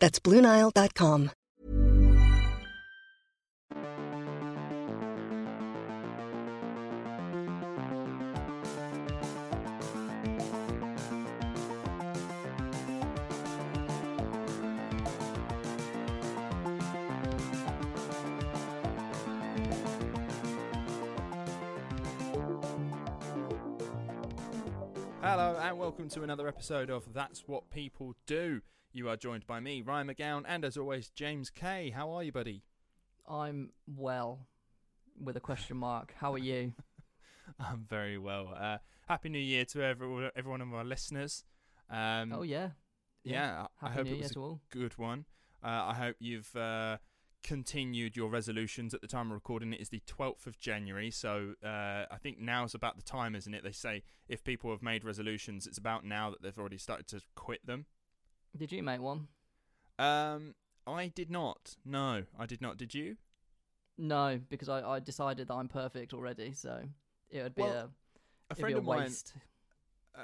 [0.00, 1.32] That's BlueNile.com.
[25.20, 28.62] Hello and welcome to another episode of That's What People Do.
[28.98, 31.90] You are joined by me, Ryan McGowan, and as always, James Kay.
[31.90, 32.64] How are you, buddy?
[33.28, 34.48] I'm well,
[35.22, 36.14] with a question mark.
[36.18, 36.72] How are you?
[37.60, 38.52] I'm very well.
[38.58, 41.44] Uh, Happy New Year to every, every one of our listeners.
[41.88, 42.70] Um, oh yeah,
[43.22, 43.66] yeah.
[43.80, 44.60] I Happy hope New it Year was to a all.
[44.70, 45.26] good one.
[45.62, 46.96] Uh, I hope you've uh,
[47.44, 48.94] continued your resolutions.
[48.94, 52.40] At the time of recording, it is the 12th of January, so uh, I think
[52.40, 53.62] now's about the time, isn't it?
[53.62, 57.20] They say if people have made resolutions, it's about now that they've already started to
[57.36, 57.86] quit them.
[58.58, 59.28] Did you make one?
[59.98, 60.54] Um,
[60.86, 61.76] I did not.
[61.84, 62.76] No, I did not.
[62.76, 63.16] Did you?
[63.96, 66.82] No, because I, I decided that I'm perfect already, so
[67.30, 67.72] it would be Well,
[68.50, 69.12] a, A friend a of mine,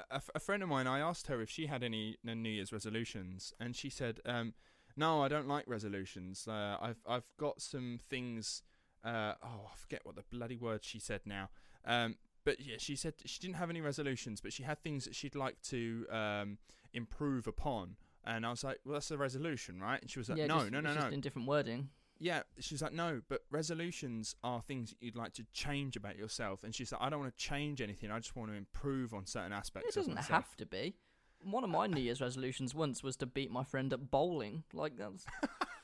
[0.09, 3.53] a, a friend of mine, I asked her if she had any New Year's resolutions,
[3.59, 4.53] and she said, um,
[4.95, 6.47] "No, I don't like resolutions.
[6.47, 8.63] Uh, I've I've got some things.
[9.03, 11.49] Uh, oh, I forget what the bloody word she said now.
[11.85, 15.15] Um, but yeah, she said she didn't have any resolutions, but she had things that
[15.15, 16.57] she'd like to um,
[16.93, 17.97] improve upon.
[18.25, 20.59] And I was like, "Well, that's a resolution, right?" And she was like, yeah, "No,
[20.59, 21.89] just, no, no, no." just in different wording.
[22.17, 26.63] Yeah, she's like, no, but resolutions are things that you'd like to change about yourself.
[26.63, 28.09] And she's like, I don't want to change anything.
[28.09, 29.97] I just want to improve on certain aspects.
[29.97, 30.95] It doesn't have to be.
[31.43, 34.63] One of my New Year's resolutions once was to beat my friend at bowling.
[34.71, 35.25] Like that was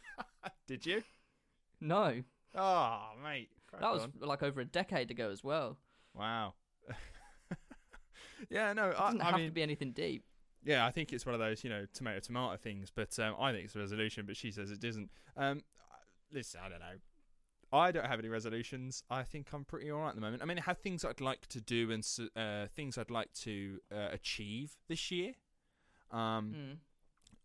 [0.67, 1.03] Did you?
[1.81, 2.23] no,
[2.55, 3.49] Oh, mate.
[3.77, 5.77] that was like over a decade ago as well.
[6.15, 6.53] wow.
[8.49, 10.23] yeah, no, It I, doesn't I have mean, to be anything deep.
[10.63, 12.91] Yeah, I think it's one of those, you know, tomato tomato things.
[12.93, 15.09] But um, I think it's a resolution, but she says it isn't.
[15.37, 15.61] Um,
[16.31, 16.97] listen, I don't know.
[17.73, 19.01] I don't have any resolutions.
[19.09, 20.41] I think I'm pretty alright at the moment.
[20.43, 22.05] I mean, I have things I'd like to do and
[22.35, 25.33] uh, things I'd like to uh, achieve this year.
[26.11, 26.77] Um, Mm.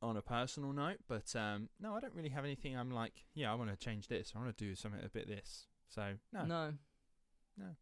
[0.03, 2.77] on a personal note, but um, no, I don't really have anything.
[2.77, 4.33] I'm like, yeah, I want to change this.
[4.35, 5.69] I want to do something a bit this.
[5.89, 6.75] So no,
[7.57, 7.77] No.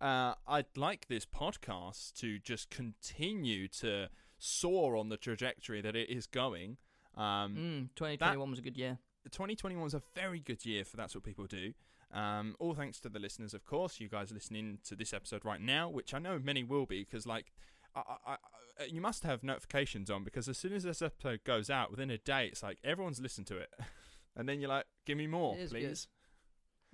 [0.00, 4.08] Uh, I'd like this podcast to just continue to
[4.40, 6.76] soar on the trajectory that it is going.
[7.16, 8.98] Um, Mm, 2021 was a good year.
[9.30, 11.72] 2021 was a very good year for That's What People Do.
[12.12, 14.00] Um, all thanks to the listeners, of course.
[14.00, 17.26] You guys listening to this episode right now, which I know many will be, because
[17.26, 17.52] like,
[17.94, 18.32] I, I,
[18.80, 22.10] I, you must have notifications on because as soon as this episode goes out, within
[22.10, 23.70] a day, it's like everyone's listened to it,
[24.36, 25.80] and then you're like, give me more, is good.
[25.82, 26.08] please.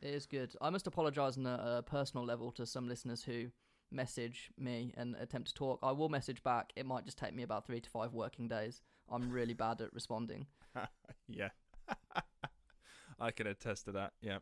[0.03, 0.55] It is good.
[0.61, 3.47] I must apologise on a, a personal level to some listeners who
[3.91, 5.79] message me and attempt to talk.
[5.83, 6.73] I will message back.
[6.77, 8.83] It might just take me about three to five working days.
[9.11, 10.47] I'm really bad at responding.
[11.29, 11.51] yeah,
[13.21, 14.13] I can attest to that.
[14.21, 14.39] Yeah.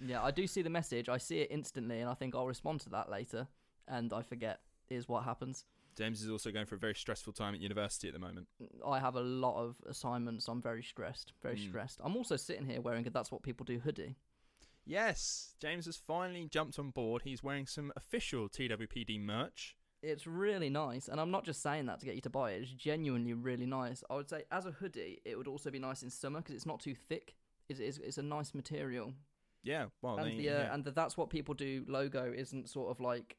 [0.00, 1.08] Yeah, I do see the message.
[1.08, 3.48] I see it instantly, and I think I'll respond to that later,
[3.88, 4.60] and I forget.
[4.90, 5.66] Is what happens.
[5.98, 8.46] James is also going for a very stressful time at university at the moment.
[8.86, 10.48] I have a lot of assignments.
[10.48, 11.34] I'm very stressed.
[11.42, 11.68] Very Mm.
[11.68, 12.00] stressed.
[12.02, 14.16] I'm also sitting here wearing a "That's What People Do" hoodie.
[14.88, 17.22] Yes, James has finally jumped on board.
[17.22, 19.76] He's wearing some official TWPD merch.
[20.02, 22.62] It's really nice, and I'm not just saying that to get you to buy it.
[22.62, 24.02] It's genuinely really nice.
[24.08, 26.64] I would say, as a hoodie, it would also be nice in summer because it's
[26.66, 27.34] not too thick.
[27.68, 29.12] It's, it's, it's a nice material,
[29.62, 30.72] Yeah, well, and the uh, yeah.
[30.74, 31.84] and the that's what people do.
[31.86, 33.36] Logo isn't sort of like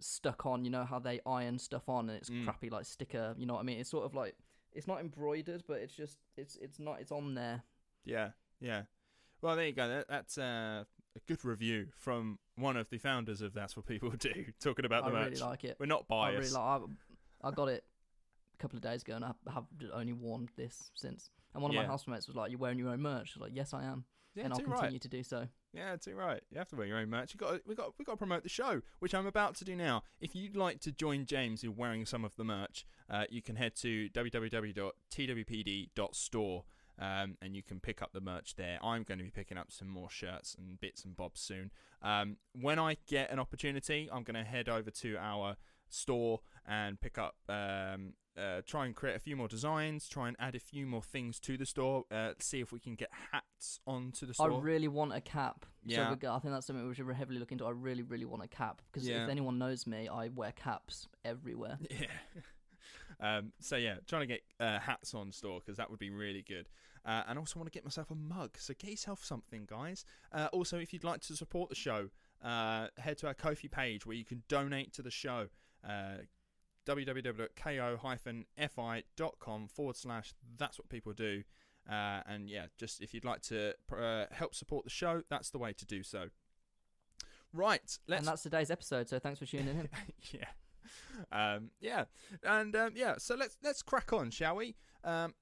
[0.00, 0.64] stuck on.
[0.64, 2.44] You know how they iron stuff on, and it's Mm.
[2.44, 3.34] crappy like sticker.
[3.38, 3.78] You know what I mean?
[3.78, 4.34] It's sort of like
[4.72, 7.62] it's not embroidered, but it's just it's it's not it's on there.
[8.04, 8.82] Yeah, yeah.
[9.42, 9.88] Well, there you go.
[9.88, 10.84] That, that's uh,
[11.16, 15.04] a good review from one of the founders of That's What People Do, talking about
[15.04, 15.40] the I the really merch.
[15.40, 15.76] like it.
[15.80, 16.54] We're not biased.
[16.54, 16.90] I really like.
[17.42, 17.84] I, I got it
[18.54, 21.30] a couple of days ago, and I have only worn this since.
[21.54, 21.82] And one of Yeah.
[21.82, 24.04] my housemates was like, "You're wearing your own merch." I was like, "Yes, I am,
[24.34, 25.00] yeah, and I'll continue right.
[25.00, 26.42] to do so." Yeah, too right.
[26.50, 27.32] You have to wear your own merch.
[27.32, 29.74] You got we got we got to promote the show, which I'm about to do
[29.74, 30.02] now.
[30.20, 33.56] If you'd like to join James in wearing some of the merch, uh, you can
[33.56, 36.64] head to www.twpd.store.
[37.00, 38.78] Um, and you can pick up the merch there.
[38.82, 41.70] I'm going to be picking up some more shirts and bits and bobs soon.
[42.02, 45.56] Um, when I get an opportunity, I'm going to head over to our
[45.88, 50.36] store and pick up, um, uh, try and create a few more designs, try and
[50.38, 53.80] add a few more things to the store, uh, see if we can get hats
[53.86, 54.52] onto the store.
[54.52, 55.66] I really want a cap.
[55.84, 55.96] Yeah.
[56.20, 57.64] So I think that's something we should heavily look into.
[57.64, 59.24] I really, really want a cap because Yeah.
[59.24, 61.78] if anyone knows me, I wear caps everywhere.
[61.90, 62.06] Yeah.
[63.38, 66.42] um, so yeah, trying to get uh, hats on store because that would be really
[66.46, 66.68] good.
[67.04, 68.56] Uh, and also want to get myself a mug.
[68.58, 70.04] So get yourself something, guys.
[70.32, 72.10] Uh, also, if you'd like to support the show,
[72.44, 75.48] uh, head to our Ko-fi page where you can donate to the show.
[75.86, 76.18] Uh,
[76.86, 77.48] www.ko-fi.com
[79.68, 81.42] forward slash that's what people do.
[81.88, 85.58] Uh, and yeah, just if you'd like to uh, help support the show, that's the
[85.58, 86.26] way to do so.
[87.52, 89.08] Right, let's and that's today's episode.
[89.08, 89.88] So thanks for tuning in.
[90.32, 90.44] yeah.
[91.32, 92.04] Um, yeah,
[92.44, 93.14] and um, yeah.
[93.18, 94.76] So let's let's crack on, shall we?
[95.02, 95.34] Um,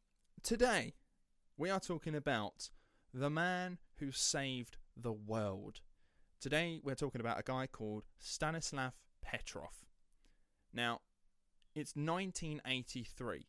[0.43, 0.94] today
[1.58, 2.70] we are talking about
[3.12, 5.81] the man who saved the world.
[6.40, 9.84] Today we're talking about a guy called Stanislav Petrov.
[10.72, 11.00] Now,
[11.75, 13.49] it's 1983.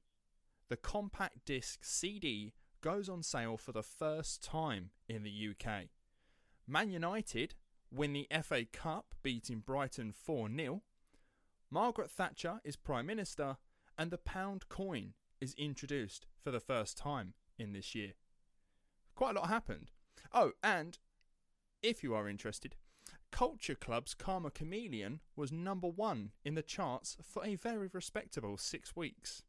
[0.70, 5.90] The compact disc CD goes on sale for the first time in the UK.
[6.68, 7.54] Man United
[7.92, 10.82] win the FA Cup, beating Brighton 4 0.
[11.70, 13.58] Margaret Thatcher is Prime Minister,
[14.00, 18.14] and the pound coin is introduced for the first time in this year.
[19.16, 19.92] Quite a lot happened.
[20.34, 20.98] Oh, and
[21.84, 22.76] if you are interested,
[23.32, 28.96] Culture Club's Karma Chameleon was number one in the charts for a very respectable six
[28.96, 29.44] weeks.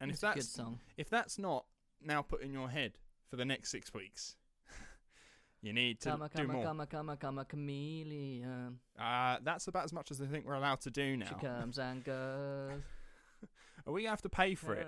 [0.00, 0.78] And It's if a good that's song.
[0.96, 1.66] if that's not
[2.00, 4.36] now put in your head for the next six weeks,
[5.62, 6.64] you need to do more.
[6.64, 8.78] come, come, come, chameleon.
[8.98, 11.38] Uh, that's about as much as I think we're allowed to do She now.
[11.40, 12.80] comes and goes.
[13.86, 14.86] Are we gonna have to pay for it?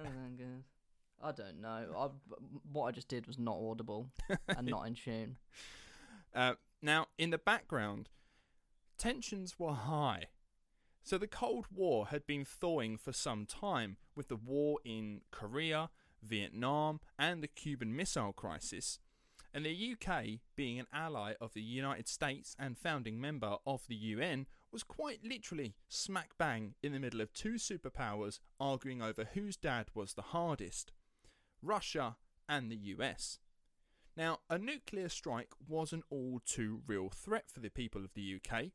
[1.23, 1.87] I don't know.
[1.97, 2.09] I,
[2.73, 4.09] what I just did was not audible
[4.49, 5.37] and not in tune.
[6.33, 8.09] Uh, now, in the background,
[8.97, 10.27] tensions were high.
[11.03, 15.91] So the Cold War had been thawing for some time, with the war in Korea,
[16.23, 19.01] Vietnam, and the Cuban Missile Crisis.
[19.53, 23.97] And the UK, being an ally of the United States and founding member of the
[23.97, 29.57] UN, was quite literally smack bang in the middle of two superpowers arguing over whose
[29.57, 30.93] dad was the hardest
[31.63, 32.17] Russia
[32.49, 33.39] and the US.
[34.17, 38.37] Now, a nuclear strike was an all too real threat for the people of the
[38.37, 38.67] UK.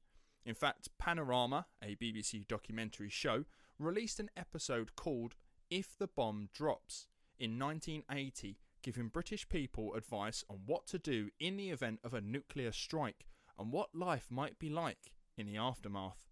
[0.45, 3.45] In fact, Panorama, a BBC documentary show,
[3.77, 5.35] released an episode called
[5.69, 7.07] If the Bomb Drops
[7.39, 12.21] in 1980, giving British people advice on what to do in the event of a
[12.21, 13.25] nuclear strike
[13.57, 16.25] and what life might be like in the aftermath.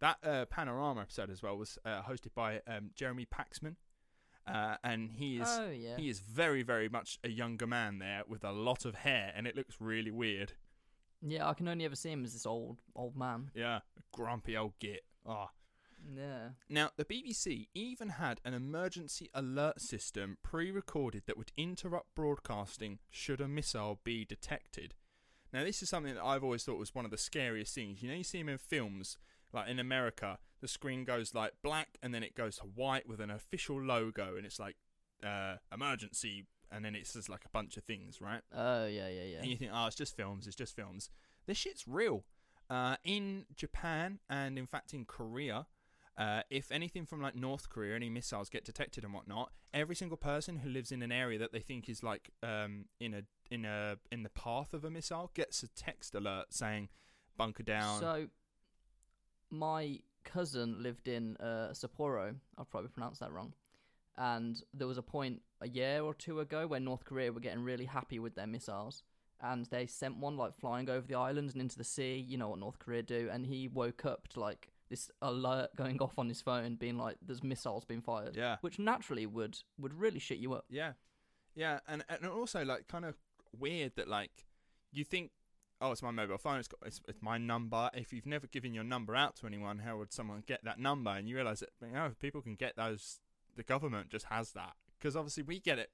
[0.00, 3.76] That uh, Panorama episode as well was uh, hosted by um, Jeremy Paxman,
[4.46, 5.96] uh, and he is oh yeah.
[5.96, 9.46] he is very, very much a younger man there with a lot of hair, and
[9.46, 10.52] it looks really weird.
[11.20, 13.50] Yeah, I can only ever see him as this old old man.
[13.54, 13.80] Yeah,
[14.12, 15.04] grumpy old git.
[15.26, 15.50] Ah.
[16.16, 16.48] Yeah.
[16.68, 22.98] Now, the BBC even had an emergency alert system pre recorded that would interrupt broadcasting
[23.08, 24.94] should a missile be detected.
[25.52, 28.02] Now, this is something that I've always thought was one of the scariest things.
[28.02, 29.18] You know, you see them in films,
[29.52, 33.20] like in America, the screen goes like black and then it goes to white with
[33.20, 34.76] an official logo, and it's like
[35.24, 38.42] uh, emergency, and then it says like a bunch of things, right?
[38.54, 39.38] Oh yeah, yeah, yeah.
[39.38, 41.10] and you think, oh, it's just films, it's just films.
[41.46, 42.24] This shit's real.
[42.70, 45.66] Uh, in Japan and in fact in Korea,
[46.16, 50.16] uh, if anything from like North Korea, any missiles get detected and whatnot, every single
[50.16, 53.64] person who lives in an area that they think is like um, in a in
[53.64, 56.88] a in the path of a missile gets a text alert saying
[57.36, 58.00] bunker down.
[58.00, 58.26] So,
[59.52, 62.34] my cousin lived in uh, Sapporo.
[62.58, 63.52] I've probably pronounced that wrong.
[64.16, 67.62] And there was a point a year or two ago where North Korea were getting
[67.62, 69.02] really happy with their missiles,
[69.40, 72.16] and they sent one like flying over the island and into the sea.
[72.16, 73.28] You know what North Korea do?
[73.32, 77.16] And he woke up to like this alert going off on his phone, being like,
[77.22, 78.56] "There's missiles being fired." Yeah.
[78.60, 80.66] which naturally would would really shit you up.
[80.68, 80.92] Yeah,
[81.54, 83.16] yeah, and and also like kind of
[83.58, 84.46] weird that like
[84.92, 85.30] you think,
[85.82, 86.58] oh, it's my mobile phone.
[86.58, 87.90] It's got it's, it's my number.
[87.94, 91.10] If you've never given your number out to anyone, how would someone get that number?
[91.10, 93.20] And you realize that you know people can get those.
[93.56, 95.90] The government just has that because obviously we get it.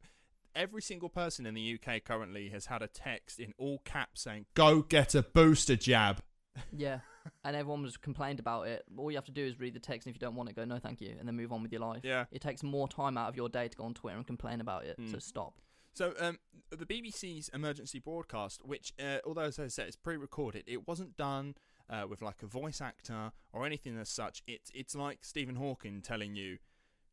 [0.54, 4.47] Every single person in the UK currently has had a text in all caps saying,
[4.54, 6.21] "Go get a booster jab."
[6.76, 7.00] Yeah,
[7.45, 8.85] and everyone was complained about it.
[8.97, 10.57] All you have to do is read the text, and if you don't want it,
[10.57, 12.00] go no, thank you, and then move on with your life.
[12.02, 12.25] Yeah.
[12.33, 14.85] it takes more time out of your day to go on Twitter and complain about
[14.85, 14.97] it.
[15.09, 15.23] So Mm.
[15.23, 15.54] stop.
[15.99, 16.38] So, um,
[16.71, 21.57] the BBC's emergency broadcast, which, uh, although as I said, it's pre-recorded, it wasn't done
[21.90, 24.45] uh, with like a voice actor or anything as such.
[24.47, 26.59] It's it's like Stephen Hawking telling you,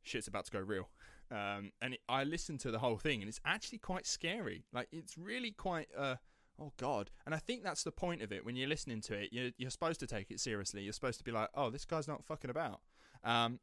[0.04, 0.90] "Shit's about to go real."
[1.32, 4.66] Um, and it, I listened to the whole thing, and it's actually quite scary.
[4.72, 5.88] Like, it's really quite.
[5.98, 6.18] Uh,
[6.62, 7.10] oh God!
[7.26, 8.46] And I think that's the point of it.
[8.46, 10.84] When you're listening to it, you're you're supposed to take it seriously.
[10.84, 12.82] You're supposed to be like, "Oh, this guy's not fucking about."
[13.24, 13.62] Um,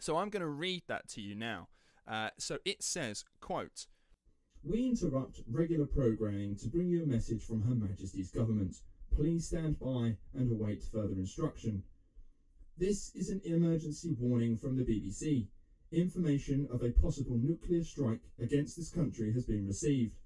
[0.00, 1.68] so I'm going to read that to you now.
[2.06, 3.86] Uh, so it says, "quote."
[4.64, 8.74] We interrupt regular programming to bring you a message from Her Majesty's government.
[9.14, 11.84] Please stand by and await further instruction.
[12.76, 15.46] This is an emergency warning from the BBC.
[15.92, 20.16] Information of a possible nuclear strike against this country has been received.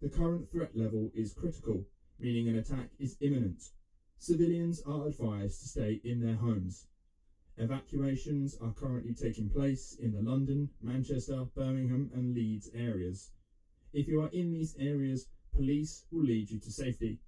[0.00, 1.88] The current threat level is critical,
[2.20, 3.62] meaning an attack is imminent.
[4.16, 6.86] Civilians are advised to stay in their homes.
[7.58, 13.32] Evacuations are currently taking place in the London, Manchester, Birmingham, and Leeds areas.
[13.92, 17.18] If you are in these areas, police will lead you to safety.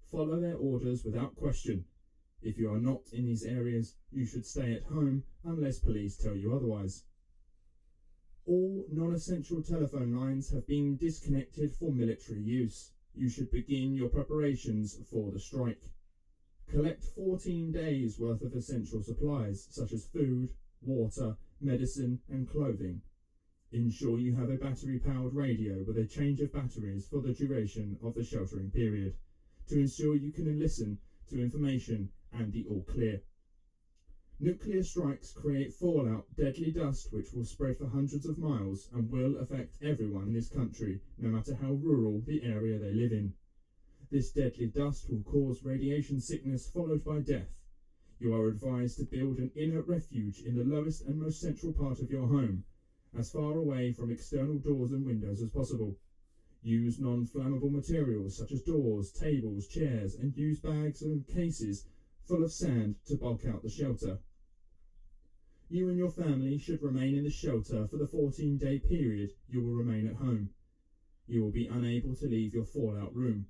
[0.00, 1.84] Follow their orders without question.
[2.42, 6.34] If you are not in these areas, you should stay at home unless police tell
[6.34, 7.02] you otherwise.
[8.46, 12.90] All non essential telephone lines have been disconnected for military use.
[13.12, 15.90] You should begin your preparations for the strike.
[16.66, 23.00] Collect 14 days worth of essential supplies such as food, water, medicine, and clothing.
[23.72, 27.96] Ensure you have a battery powered radio with a change of batteries for the duration
[28.00, 29.14] of the sheltering period
[29.66, 30.98] to ensure you can listen
[31.28, 33.20] to information and the all clear.
[34.40, 39.36] Nuclear strikes create fallout, deadly dust which will spread for hundreds of miles and will
[39.36, 43.32] affect everyone in this country, no matter how rural the area they live in.
[44.10, 47.60] This deadly dust will cause radiation sickness followed by death.
[48.18, 52.00] You are advised to build an inner refuge in the lowest and most central part
[52.00, 52.62] of your home,
[53.14, 55.96] as far away from external doors and windows as possible.
[56.62, 61.82] Use non flammable materials such as doors, tables, chairs, and use bags and cases
[62.20, 64.18] full of sand to bulk out the shelter.
[65.70, 69.60] You and your family should remain in the shelter for the 14 day period you
[69.60, 70.50] will remain at home.
[71.26, 73.46] You will be unable to leave your fallout room.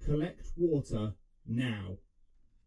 [0.00, 1.12] Collect water
[1.46, 1.98] now.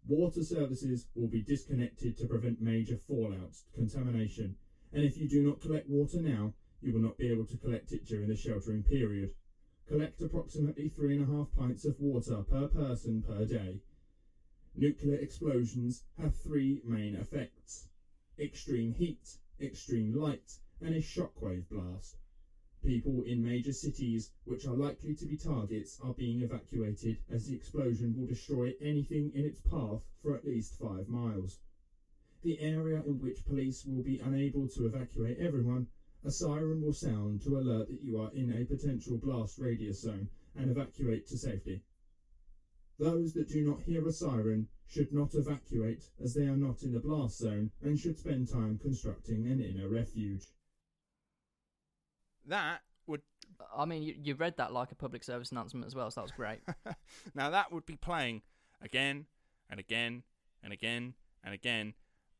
[0.05, 4.55] Water services will be disconnected to prevent major fallout contamination,
[4.93, 7.93] and if you do not collect water now, you will not be able to collect
[7.93, 9.33] it during the sheltering period.
[9.87, 13.81] Collect approximately three and a half pints of water per person per day.
[14.75, 17.87] Nuclear explosions have three main effects
[18.39, 22.17] extreme heat, extreme light, and a shockwave blast.
[22.83, 27.53] People in major cities which are likely to be targets are being evacuated as the
[27.53, 31.59] explosion will destroy anything in its path for at least five miles.
[32.43, 35.87] The area in which police will be unable to evacuate everyone,
[36.23, 40.27] a siren will sound to alert that you are in a potential blast radius zone
[40.55, 41.83] and evacuate to safety.
[42.99, 46.93] Those that do not hear a siren should not evacuate as they are not in
[46.93, 50.45] the blast zone and should spend time constructing an inner refuge.
[52.45, 53.21] That would
[53.75, 56.23] I mean, you, you read that like a public service announcement as well, so that
[56.23, 56.59] was great.
[57.35, 58.41] now that would be playing
[58.81, 59.25] again
[59.69, 60.23] and again
[60.63, 61.93] and again and again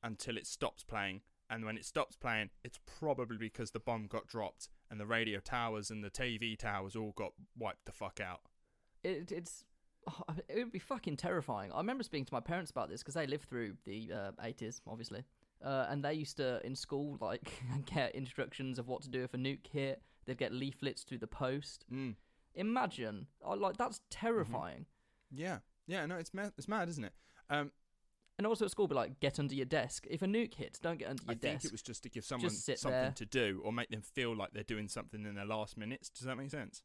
[0.04, 1.22] until it stops playing.
[1.50, 5.40] And when it stops playing, it's probably because the bomb got dropped and the radio
[5.40, 8.42] towers and the TV towers all got wiped the fuck out.
[9.04, 9.66] it, it's
[10.08, 11.72] oh, it would be fucking terrifying.
[11.72, 14.82] I remember speaking to my parents about this because they lived through the uh, 80s,
[14.88, 15.24] obviously,
[15.64, 17.52] uh, and they used to in school like
[17.86, 20.02] get instructions of what to do if a nuke hit.
[20.26, 21.84] They'd get leaflets through the post.
[21.92, 22.16] Mm.
[22.56, 23.28] Imagine,
[23.58, 24.86] like that's terrifying.
[25.32, 27.14] Yeah, yeah, no, it's mad, it's mad, isn't it?
[27.50, 27.72] Um,
[28.38, 30.08] And also at school, be like, get under your desk.
[30.10, 31.66] If a nuke hits, don't get under your I your think desk.
[31.66, 33.14] it was just to give someone something there.
[33.16, 36.10] to do or make them feel like they're doing something in their last minutes.
[36.10, 36.82] Does that make sense?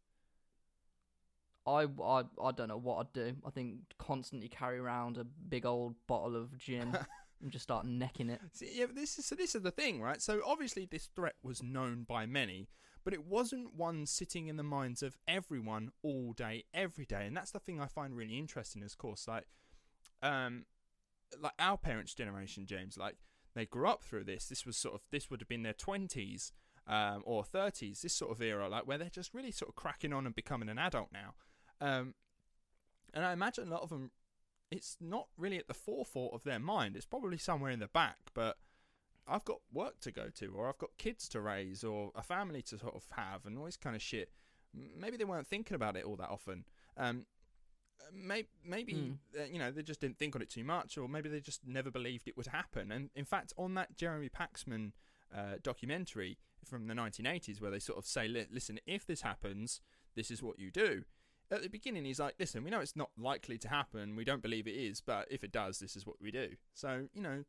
[1.67, 3.37] I, I, I don't know what I'd do.
[3.45, 6.97] I think constantly carry around a big old bottle of gin
[7.43, 8.41] and just start necking it.
[8.53, 9.35] See, yeah, this is so.
[9.35, 10.23] This is the thing, right?
[10.23, 12.69] So obviously, this threat was known by many,
[13.05, 17.27] but it wasn't one sitting in the minds of everyone all day, every day.
[17.27, 18.83] And that's the thing I find really interesting.
[18.83, 19.47] Is, of course, like,
[20.23, 20.67] um,
[21.41, 23.17] like our parents' generation, James, like
[23.55, 24.47] they grew up through this.
[24.47, 26.53] This was sort of this would have been their twenties
[26.87, 30.13] um, or thirties, this sort of era, like where they're just really sort of cracking
[30.13, 31.35] on and becoming an adult now.
[31.81, 32.15] Um,
[33.13, 34.11] and I imagine a lot of them,
[34.71, 36.97] it's not really at the forefront of their mind.
[36.97, 38.59] It's probably somewhere in the back, but
[39.27, 42.63] I've got work to go to, or I've got kids to raise, or a family
[42.63, 44.31] to sort of have, and all this kind of shit.
[44.75, 46.65] Maybe they weren't thinking about it all that often.
[46.97, 47.27] Um,
[48.13, 49.53] maybe, maybe Mm.
[49.53, 51.91] you know they just didn't think on it too much, or maybe they just never
[51.91, 52.91] believed it would happen.
[52.93, 54.93] And in fact, on that Jeremy Paxman
[55.35, 59.81] uh, documentary from the 1980s, where they sort of say, "Listen, if this happens,
[60.15, 61.05] this is what you do."
[61.51, 64.17] At the beginning, he's like, "Listen, we know it's not likely to happen.
[64.17, 67.09] We don't believe it is, but if it does, this is what we do." So
[67.15, 67.45] you know,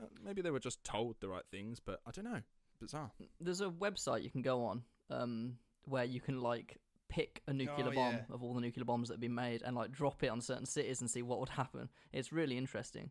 [0.00, 2.42] uh, maybe they were just told the right things, but I don't know.
[2.80, 3.12] Bizarre.
[3.40, 6.78] There's a website you can go on um, where you can like
[7.14, 8.24] pick a nuclear Oh, bomb yeah.
[8.34, 10.66] of all the nuclear bombs that have been made and like drop it on certain
[10.66, 11.88] cities and see what would happen.
[12.12, 13.10] It's really interesting.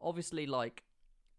[0.00, 0.82] Obviously, like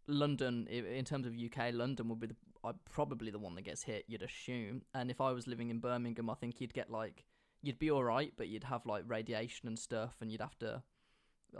[0.07, 3.83] London, in terms of UK, London would be the, uh, probably the one that gets
[3.83, 4.05] hit.
[4.07, 4.81] You'd assume.
[4.93, 7.25] And if I was living in Birmingham, I think you'd get like
[7.63, 10.81] you'd be all right, but you'd have like radiation and stuff, and you'd have to.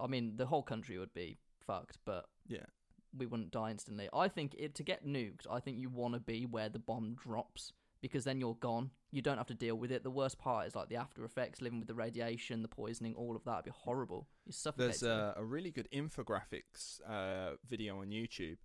[0.01, 2.65] I mean, the whole country would be fucked, but Yeah.
[3.15, 4.07] we wouldn't die instantly.
[4.13, 7.13] I think it, to get nuked, I think you want to be where the bomb
[7.15, 8.91] drops because then you're gone.
[9.11, 10.03] You don't have to deal with it.
[10.03, 13.35] The worst part is like the after effects, living with the radiation, the poisoning, all
[13.35, 13.53] of that.
[13.53, 14.27] It'd be horrible.
[14.45, 14.87] You suffocate.
[14.87, 18.57] There's a, a really good infographics uh, video on YouTube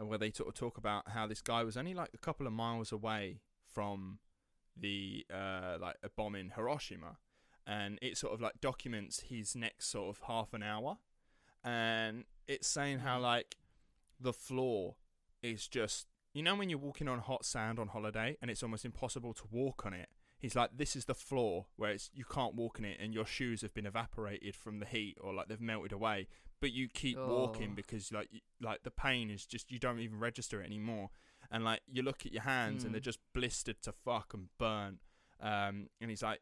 [0.00, 2.46] uh, where they sort of talk about how this guy was only like a couple
[2.46, 3.40] of miles away
[3.72, 4.18] from
[4.76, 7.18] the uh, like a bomb in Hiroshima,
[7.66, 10.98] and it sort of like documents his next sort of half an hour,
[11.62, 13.56] and it's saying how like
[14.18, 14.96] the floor
[15.42, 18.84] is just you know when you're walking on hot sand on holiday and it's almost
[18.84, 20.08] impossible to walk on it.
[20.38, 23.26] He's like, this is the floor where it's you can't walk on it, and your
[23.26, 26.28] shoes have been evaporated from the heat, or like they've melted away.
[26.60, 27.76] But you keep walking Oh.
[27.76, 31.10] because like y- like the pain is just you don't even register it anymore,
[31.50, 33.04] and like you look at your hands and they're Mm.
[33.04, 35.00] just blistered to fuck and burnt.
[35.40, 36.40] Um, and he's like,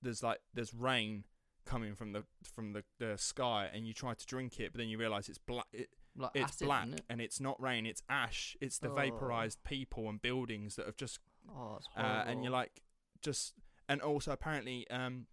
[0.00, 1.24] there's like there's rain
[1.66, 4.88] coming from the from the, the sky, and you try to drink it, but then
[4.88, 5.66] you realize it's black.
[5.72, 5.88] It,
[6.20, 7.02] like it's acid, black it?
[7.08, 8.94] and it's not rain it's ash it's the Oh.
[8.94, 12.82] vaporized people and buildings that have just Oh, uh, and you're like
[13.22, 13.54] just
[13.88, 15.26] and also apparently um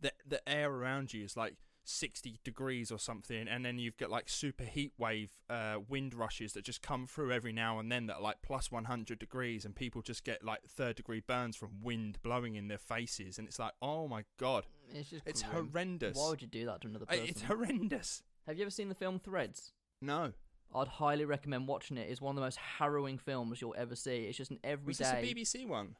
[0.00, 1.54] the the air around you is like
[1.84, 6.52] 60 degrees or something and then you've got like super heat wave uh wind rushes
[6.52, 9.74] that just come through every now and then that are like plus 100 degrees and
[9.74, 13.58] people just get like third degree burns from wind blowing in their faces and it's
[13.58, 15.70] like oh my god it's just it's grim.
[15.70, 17.24] horrendous Why would you do that to another person?
[17.26, 19.72] it's horrendous Have you ever seen the film Threads?
[20.00, 20.32] No
[20.74, 22.10] I'd highly recommend watching it.
[22.10, 24.24] It's one of the most harrowing films you'll ever see.
[24.24, 24.86] It's just an everyday.
[24.86, 25.16] was this a
[25.62, 25.96] bbc one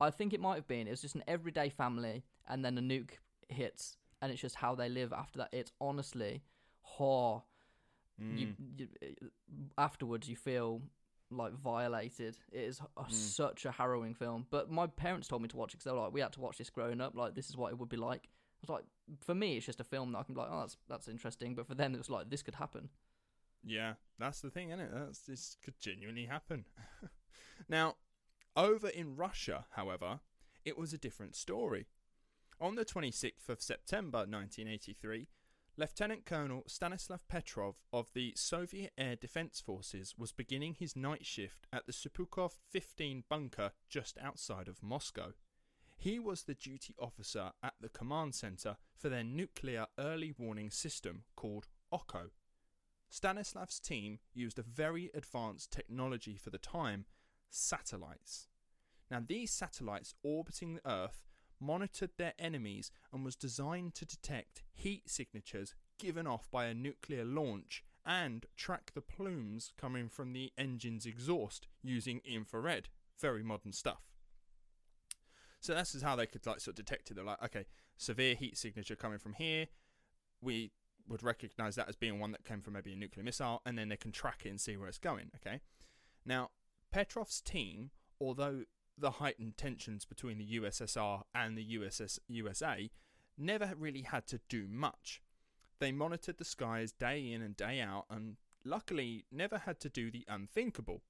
[0.00, 0.86] I think it might have been.
[0.88, 3.12] It was just an everyday family, and then a nuke
[3.48, 5.48] hits, and it's just how they live after that.
[5.52, 6.42] It's honestly,
[6.82, 7.42] horror.
[8.20, 8.54] You, Mm.
[8.78, 8.88] you,
[9.76, 10.82] afterwards, you feel
[11.30, 12.36] like violated.
[12.52, 13.12] It is a, Mm.
[13.12, 14.46] such a harrowing film.
[14.50, 16.40] But my parents told me to watch it because they were like, we had to
[16.40, 17.14] watch this growing up.
[17.16, 18.24] Like, this is what it would be like.
[18.24, 18.84] I was like,
[19.20, 21.54] for me, it's just a film that I can be like, oh, that's that's interesting.
[21.54, 22.88] But for them, it was like, this could happen.
[23.64, 24.90] Yeah, that's the thing, isn't it?
[24.92, 26.64] That's this could genuinely happen.
[27.68, 27.96] now,
[28.56, 30.20] over in Russia, however,
[30.64, 31.86] it was a different story.
[32.60, 35.28] On the 26th of September 1983,
[35.76, 41.68] Lieutenant Colonel Stanislav Petrov of the Soviet Air Defense Forces was beginning his night shift
[41.72, 45.34] at the Serpukhov 15 bunker just outside of Moscow.
[45.96, 51.22] He was the duty officer at the command center for their nuclear early warning system
[51.36, 52.30] called OKO.
[53.10, 57.06] Stanislav's team used a very advanced technology for the time
[57.50, 58.48] satellites.
[59.10, 61.26] Now, these satellites orbiting the Earth
[61.60, 67.24] monitored their enemies and was designed to detect heat signatures given off by a nuclear
[67.24, 72.88] launch and track the plumes coming from the engine's exhaust using infrared.
[73.20, 74.02] Very modern stuff.
[75.60, 77.14] So this is how they could like sort of detect it.
[77.14, 77.66] They're like, okay,
[77.96, 79.66] severe heat signature coming from here.
[80.40, 80.70] We
[81.08, 83.88] would recognize that as being one that came from maybe a nuclear missile, and then
[83.88, 85.30] they can track it and see where it's going.
[85.36, 85.60] Okay.
[86.24, 86.50] Now,
[86.90, 87.90] Petrov's team,
[88.20, 88.64] although
[88.96, 92.90] the heightened tensions between the USSR and the USS, USA
[93.36, 95.22] never really had to do much.
[95.78, 100.10] They monitored the skies day in and day out, and luckily never had to do
[100.10, 101.02] the unthinkable.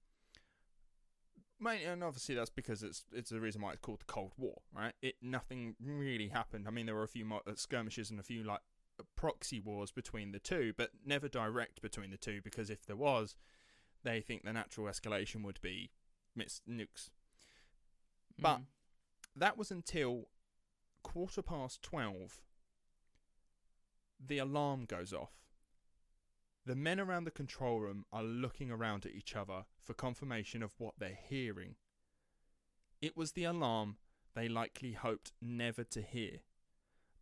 [1.65, 4.95] And obviously that's because it's it's the reason why it's called the Cold War, right?
[5.03, 6.67] It nothing really happened.
[6.69, 8.61] I mean, there were a few uh, skirmishes and a few like
[9.17, 13.37] proxy wars between the two, but never direct between the two because if there was,
[14.03, 15.91] they think the natural escalation would be
[16.37, 17.11] nukes.
[18.39, 18.67] But Mm.
[19.35, 20.29] that was until
[21.03, 22.43] quarter past 12
[24.21, 25.33] the alarm goes off
[26.65, 30.79] The men around the control room are looking around at each other for confirmation of
[30.79, 31.77] what they're hearing.
[33.01, 33.97] It was the alarm
[34.35, 36.43] they likely hoped never to hear.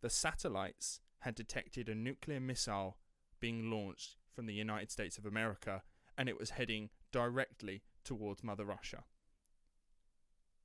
[0.01, 2.97] The satellites had detected a nuclear missile
[3.39, 5.83] being launched from the United States of America
[6.17, 9.03] and it was heading directly towards Mother Russia.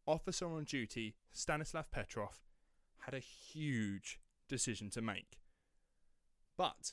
[0.06, 2.40] Officer on duty Stanislav Petrov
[3.00, 5.38] had a huge decision to make.
[6.56, 6.92] But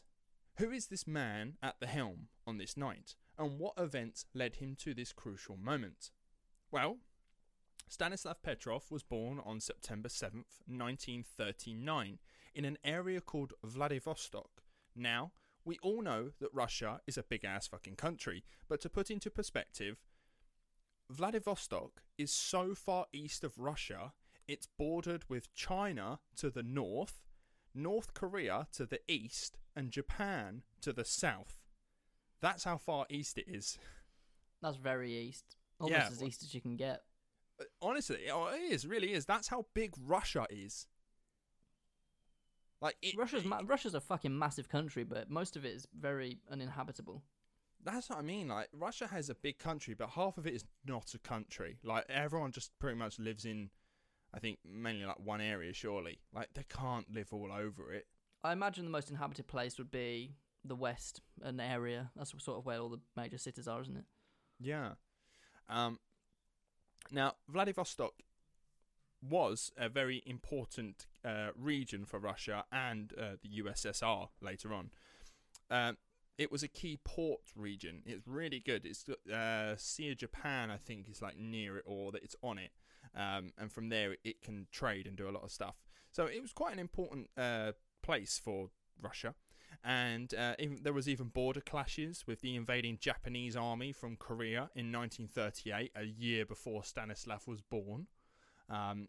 [0.58, 4.76] who is this man at the helm on this night, and what events led him
[4.80, 6.12] to this crucial moment?
[6.72, 6.98] Well,
[7.88, 12.20] Stanislav Petrov was born on September 7th, 1939,
[12.54, 14.64] in an area called Vladivostok.
[14.96, 15.32] Now,
[15.66, 19.30] we all know that Russia is a big ass fucking country, but to put into
[19.30, 19.98] perspective,
[21.10, 24.14] Vladivostok is so far east of Russia,
[24.48, 27.24] it's bordered with China to the north,
[27.74, 31.62] North Korea to the east, and Japan to the south.
[32.42, 33.78] That's how far east it is.
[34.62, 35.58] That's very east.
[35.80, 37.04] Almost Yeah, as east as you can get.
[37.82, 39.26] Honestly, it is, really is.
[39.26, 40.88] That's how big Russia is.
[42.82, 46.40] Like it, Russia's ma- Russia's a fucking massive country, but most of it is very
[46.50, 47.24] uninhabitable.
[47.84, 48.48] That's what I mean.
[48.48, 51.78] Like Russia has a big country, but half of it is not a country.
[51.84, 53.70] Like everyone just pretty much lives in,
[54.34, 55.74] I think mainly like one area.
[55.74, 58.08] Surely, like they can't live all over it.
[58.44, 62.12] I imagine the most inhabited place would be the west, an area.
[62.16, 64.06] That's sort of where all the major cities are, isn't it?
[64.60, 64.92] Yeah.
[65.68, 66.00] Um.
[67.12, 68.14] Now Vladivostok
[69.22, 74.92] was a very important uh, region for Russia and uh, the USSR later on.
[75.70, 75.98] Um,
[76.38, 78.02] it was a key port region.
[78.06, 78.86] It's really good.
[78.86, 82.58] It's uh, Sea of Japan, I think, is like near it or that it's on
[82.58, 82.72] it,
[83.16, 85.76] um, and from there it can trade and do a lot of stuff.
[86.12, 88.70] So it was quite an important uh, place for
[89.02, 89.36] Russia.
[89.84, 94.70] And uh, even, there was even border clashes with the invading Japanese army from Korea
[94.76, 98.08] in 1938, a year before Stanislav was born.
[98.70, 99.08] Um,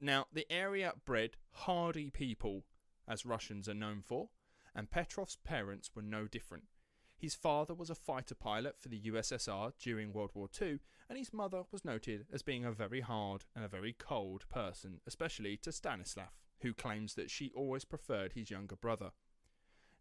[0.00, 2.64] now, the area bred hardy people,
[3.06, 4.30] as Russians are known for,
[4.74, 6.64] and Petrov's parents were no different.
[7.18, 11.34] His father was a fighter pilot for the USSR during World War II, and his
[11.34, 15.70] mother was noted as being a very hard and a very cold person, especially to
[15.70, 19.10] Stanislav, who claims that she always preferred his younger brother.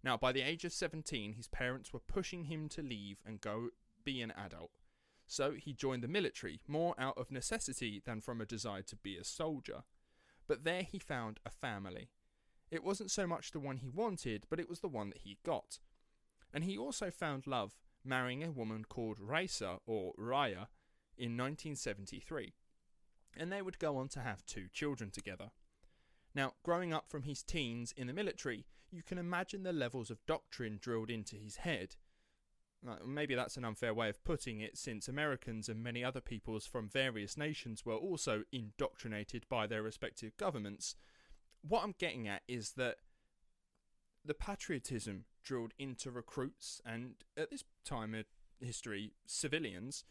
[0.01, 3.71] Now, by the age of 17, his parents were pushing him to leave and go
[4.05, 4.71] be an adult.
[5.31, 9.15] So he joined the military, more out of necessity than from a desire to be
[9.15, 9.83] a soldier.
[10.47, 12.09] But there he found a family.
[12.71, 15.37] It wasn't so much the one he wanted, but it was the one that he
[15.45, 15.77] got.
[16.51, 20.65] And he also found love marrying a woman called Raisa or Raya
[21.15, 22.55] in 1973.
[23.37, 25.51] And they would go on to have two children together.
[26.33, 30.25] Now, growing up from his teens in the military, you can imagine the levels of
[30.25, 31.97] doctrine drilled into his head.
[33.05, 36.87] Maybe that's an unfair way of putting it, since Americans and many other peoples from
[36.87, 40.95] various nations were also indoctrinated by their respective governments.
[41.61, 42.97] What I'm getting at is that
[44.23, 48.23] the patriotism drilled into recruits and, at this time in
[48.61, 50.05] history, civilians,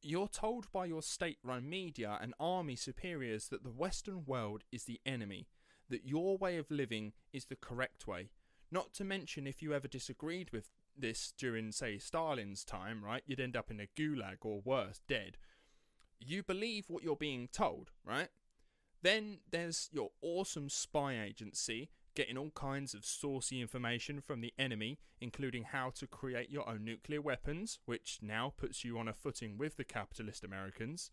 [0.00, 4.84] you're told by your state run media and army superiors that the Western world is
[4.84, 5.48] the enemy,
[5.90, 8.30] that your way of living is the correct way.
[8.70, 10.68] Not to mention, if you ever disagreed with
[11.00, 15.36] this during, say, Stalin's time, right, you'd end up in a gulag or worse, dead.
[16.20, 18.28] You believe what you're being told, right?
[19.02, 24.98] Then there's your awesome spy agency getting all kinds of saucy information from the enemy,
[25.20, 29.56] including how to create your own nuclear weapons, which now puts you on a footing
[29.56, 31.12] with the capitalist Americans.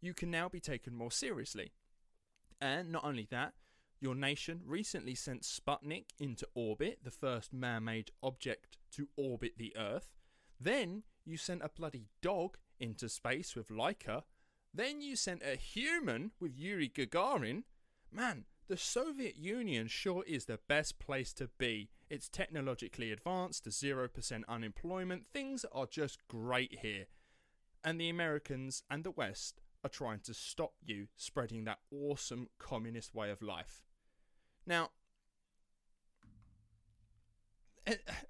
[0.00, 1.72] You can now be taken more seriously.
[2.58, 3.52] And not only that,
[4.00, 9.74] your nation recently sent Sputnik into orbit, the first man made object to orbit the
[9.76, 10.14] Earth.
[10.60, 14.22] Then you sent a bloody dog into space with Laika.
[14.72, 17.64] Then you sent a human with Yuri Gagarin.
[18.12, 21.90] Man, the Soviet Union sure is the best place to be.
[22.10, 25.26] It's technologically advanced, 0% unemployment.
[25.32, 27.06] Things are just great here.
[27.82, 33.14] And the Americans and the West are trying to stop you spreading that awesome communist
[33.14, 33.85] way of life.
[34.66, 34.90] Now,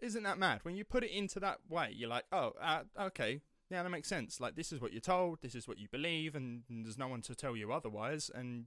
[0.00, 0.60] isn't that mad?
[0.62, 4.08] When you put it into that way, you're like, oh, uh, okay, yeah, that makes
[4.08, 4.38] sense.
[4.38, 7.22] Like, this is what you're told, this is what you believe, and there's no one
[7.22, 8.30] to tell you otherwise.
[8.34, 8.66] And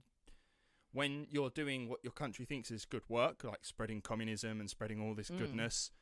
[0.92, 5.00] when you're doing what your country thinks is good work, like spreading communism and spreading
[5.00, 5.38] all this Mm.
[5.38, 5.92] goodness,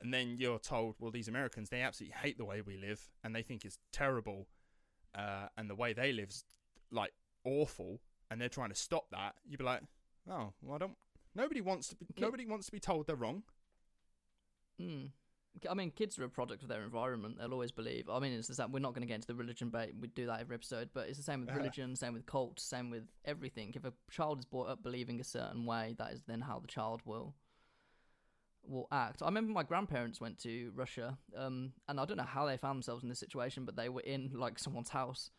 [0.00, 3.36] and then you're told, well, these Americans, they absolutely hate the way we live, and
[3.36, 4.48] they think it's terrible,
[5.14, 6.44] uh, and the way they live's
[6.90, 7.12] like
[7.44, 9.34] awful, and they're trying to stop that.
[9.46, 9.82] You'd be like,
[10.26, 10.96] oh, well, I don't.
[11.34, 11.96] Nobody wants to.
[11.96, 12.20] Be, Okay.
[12.22, 13.42] Nobody wants to be told they're wrong.
[14.78, 15.06] Hmm.
[15.68, 17.36] I mean, kids are a product of their environment.
[17.38, 18.08] They'll always believe.
[18.08, 18.70] I mean, it's the same.
[18.72, 19.92] We're not going to get into the religion bait.
[19.98, 21.58] We do that every episode, but it's the same with Uh-huh.
[21.58, 23.72] religion, same with cults, same with everything.
[23.74, 26.68] If a child is brought up believing a certain way, that is then how the
[26.68, 27.34] child will
[28.62, 29.22] will act.
[29.22, 32.76] I remember my grandparents went to Russia, um, and I don't know how they found
[32.76, 35.30] themselves in this situation, but they were in like someone's house,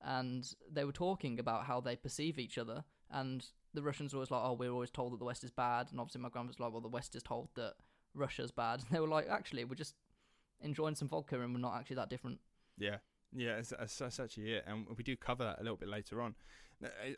[0.00, 4.30] and they were talking about how they perceive each other, and the Russians were always
[4.30, 6.72] like, "Oh, we're always told that the West is bad," and obviously my grandpa's like,
[6.72, 7.74] "Well, the West is told that
[8.14, 9.94] Russia's bad." And they were like, "Actually, we're just
[10.60, 12.40] enjoying some vodka, and we're not actually that different."
[12.78, 12.98] Yeah,
[13.32, 16.34] yeah, it's, that's actually it, and we do cover that a little bit later on.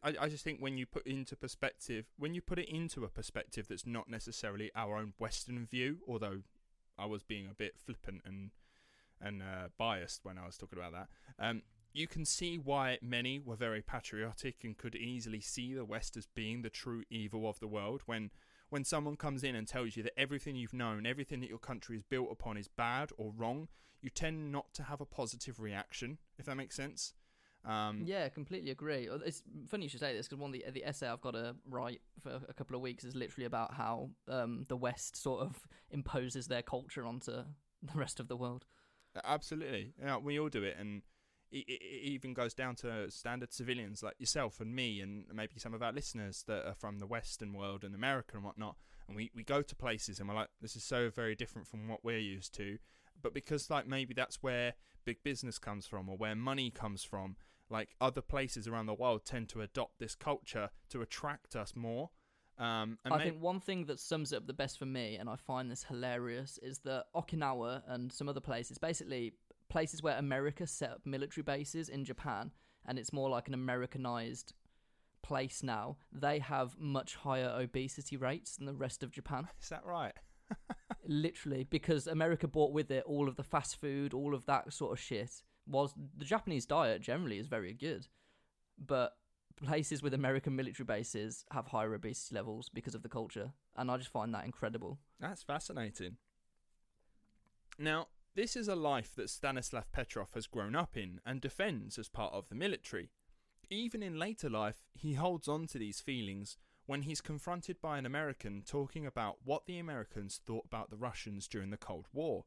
[0.02, 3.08] I, I just think when you put into perspective, when you put it into a
[3.08, 6.42] perspective that's not necessarily our own Western view, although
[6.98, 8.50] I was being a bit flippant and
[9.20, 11.62] and uh, biased when I was talking about that, um,
[11.94, 16.26] you can see why many were very patriotic and could easily see the West as
[16.26, 18.02] being the true evil of the world.
[18.04, 18.30] When
[18.68, 21.96] when someone comes in and tells you that everything you've known, everything that your country
[21.96, 23.68] is built upon is bad or wrong,
[24.02, 27.14] you tend not to have a positive reaction, if that makes sense.
[27.64, 29.08] Um, Yeah, completely agree.
[29.24, 31.54] It's funny you should say this because one of the the essay I've got to
[31.64, 35.68] write for a couple of weeks is literally about how um, the West sort of
[35.90, 38.64] imposes their culture onto the rest of the world.
[39.24, 39.92] Absolutely.
[40.02, 41.02] Yeah, we all do it, and
[41.54, 45.74] it, it even goes down to standard civilians like yourself and me, and maybe some
[45.74, 48.76] of our listeners that are from the Western world and America and whatnot.
[49.06, 51.88] And we, we go to places and we're like, this is so very different from
[51.88, 52.78] what we're used to.
[53.22, 57.36] But because like maybe that's where big business comes from or where money comes from,
[57.70, 62.10] like other places around the world tend to adopt this culture to attract us more.
[62.58, 65.16] Um, and I may- think one thing that sums it up the best for me,
[65.16, 69.34] and I find this hilarious, is that Okinawa and some other places, basically
[69.74, 72.52] places where America set up military bases in Japan,
[72.86, 74.52] and it's more like an Americanized
[75.20, 79.48] place now, they have much higher obesity rates than the rest of Japan.
[79.60, 80.12] is that right?
[81.08, 84.92] Literally, because America brought with it all of the fast food, all of that sort
[84.92, 85.42] of shit.
[85.66, 88.06] Was the Japanese diet generally is very good,
[88.78, 89.16] but
[89.56, 93.96] places with American military bases have higher obesity levels because of the culture, and I
[93.96, 95.00] just find that incredible.
[95.18, 96.18] That's fascinating.
[97.76, 102.08] Now, this is a life that Stanislav Petrov has grown up in and defends as
[102.08, 103.10] part of the military.
[103.70, 108.04] Even in later life, he holds on to these feelings when he's confronted by an
[108.04, 112.44] American talking about what the Americans thought about the Russians during the Cold War.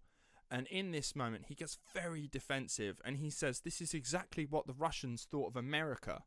[0.51, 4.67] And in this moment, he gets very defensive and he says this is exactly what
[4.67, 6.23] the Russians thought of America.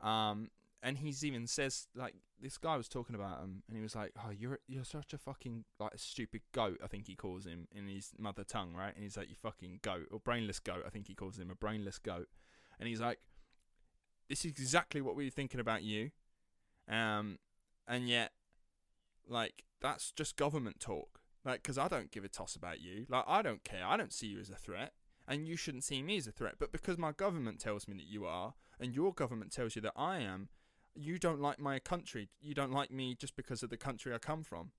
[0.00, 0.50] Um,
[0.86, 4.12] and he's even says like this guy was talking about him, and he was like,
[4.24, 7.66] "Oh, you're you're such a fucking like a stupid goat." I think he calls him
[7.72, 8.94] in his mother tongue, right?
[8.94, 10.84] And he's like, "You fucking goat," or brainless goat.
[10.86, 12.28] I think he calls him a brainless goat.
[12.78, 13.18] And he's like,
[14.28, 16.12] "This is exactly what we were thinking about you,"
[16.88, 17.40] um,
[17.88, 18.30] and yet,
[19.26, 21.18] like that's just government talk.
[21.44, 23.06] Like, because I don't give a toss about you.
[23.08, 23.84] Like, I don't care.
[23.84, 24.92] I don't see you as a threat,
[25.26, 26.56] and you shouldn't see me as a threat.
[26.60, 29.92] But because my government tells me that you are, and your government tells you that
[29.96, 30.48] I am,
[30.96, 32.28] you don't like my country.
[32.40, 34.72] You don't like me just because of the country I come from.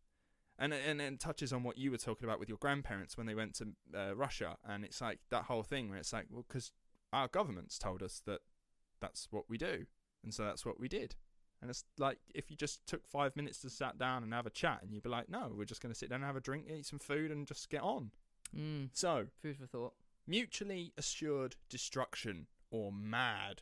[0.60, 3.36] And and it touches on what you were talking about with your grandparents when they
[3.36, 6.72] went to uh, Russia, and it's like that whole thing where it's like, well, because
[7.14, 8.40] our governments told us that
[9.00, 9.86] that's what we do,
[10.24, 11.16] and so that's what we did.
[11.62, 14.52] And it's like if you just took five minutes to sat down and have a
[14.52, 16.42] chat, and you'd be like, no, we're just going to sit down and have a
[16.42, 18.10] drink, eat some food, and just get on.
[18.56, 19.94] Mm, So food for thought.
[20.26, 23.62] Mutually assured destruction, or MAD,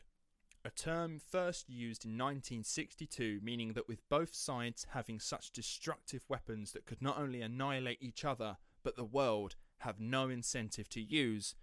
[0.66, 6.72] a term first used in 1962, meaning that with both sides having such destructive weapons
[6.72, 11.54] that could not only annihilate each other, but the world have no incentive to use,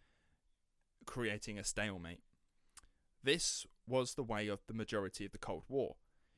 [1.06, 2.22] creating a stalemate.
[3.22, 5.96] This was the way of the majority of the Cold War.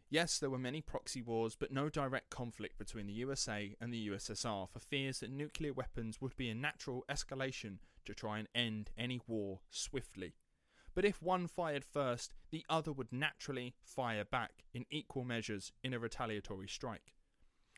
[0.09, 4.09] Yes, there were many proxy wars, but no direct conflict between the USA and the
[4.09, 8.91] USSR for fears that nuclear weapons would be a natural escalation to try and end
[8.97, 10.33] any war swiftly.
[10.95, 15.93] But if one fired first, the other would naturally fire back in equal measures in
[15.93, 17.13] a retaliatory strike.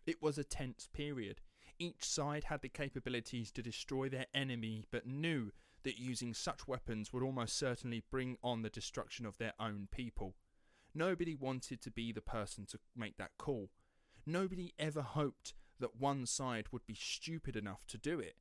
[0.05, 1.41] It was a tense period.
[1.79, 5.51] Each side had the capabilities to destroy their enemy, but knew
[5.83, 10.35] that using such weapons would almost certainly bring on the destruction of their own people.
[10.93, 13.69] Nobody wanted to be the person to make that call.
[14.25, 18.35] Nobody ever hoped that one side would be stupid enough to do it.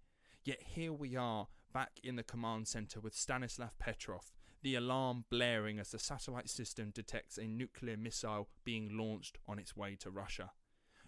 [0.45, 5.79] Yet here we are, back in the command center with Stanislav Petrov, the alarm blaring
[5.79, 10.51] as the satellite system detects a nuclear missile being launched on its way to Russia.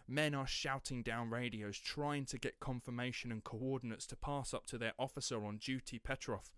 [0.07, 4.79] Men are shouting down radios, trying to get confirmation and coordinates to pass up to
[4.79, 6.51] their officer on duty, Petrov.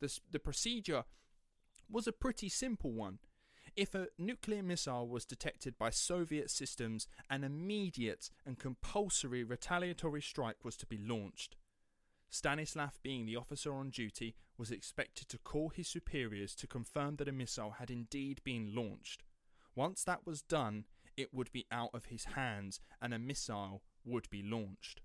[0.00, 1.04] The, the procedure
[1.90, 3.20] was a pretty simple one.
[3.76, 10.64] If a nuclear missile was detected by Soviet systems, an immediate and compulsory retaliatory strike
[10.64, 11.56] was to be launched.
[12.34, 17.28] Stanislav, being the officer on duty, was expected to call his superiors to confirm that
[17.28, 19.22] a missile had indeed been launched.
[19.76, 20.84] Once that was done,
[21.16, 25.00] it would be out of his hands and a missile would be launched.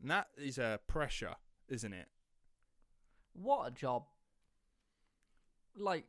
[0.00, 1.36] And that is a pressure,
[1.68, 2.08] isn't it?
[3.32, 4.06] What a job.
[5.76, 6.06] Like,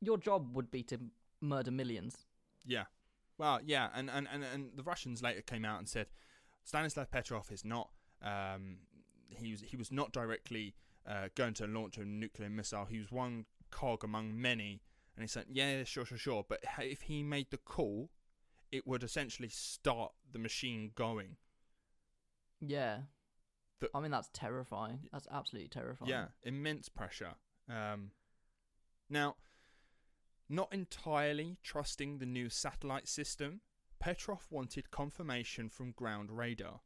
[0.00, 1.00] your job would be to
[1.40, 2.26] murder millions.
[2.64, 2.84] Yeah.
[3.38, 6.06] Well, yeah, and, and, and, and the Russians later came out and said
[6.62, 7.90] Stanislav Petrov is not
[8.22, 8.78] um,
[9.28, 10.74] he was he was not directly
[11.06, 12.84] uh, going to launch a nuclear missile.
[12.84, 14.82] He was one cog among many,
[15.16, 18.10] and he said, "Yeah, sure, sure, sure." But if he made the call,
[18.70, 21.36] it would essentially start the machine going.
[22.60, 23.02] Yeah.
[23.80, 25.08] The- I mean, that's terrifying.
[25.12, 26.10] That's absolutely terrifying.
[26.10, 27.34] Yeah, immense pressure.
[27.68, 28.12] Um,
[29.10, 29.36] now,
[30.48, 33.60] not entirely trusting the new satellite system,
[33.98, 36.80] Petrov wanted confirmation from ground radar.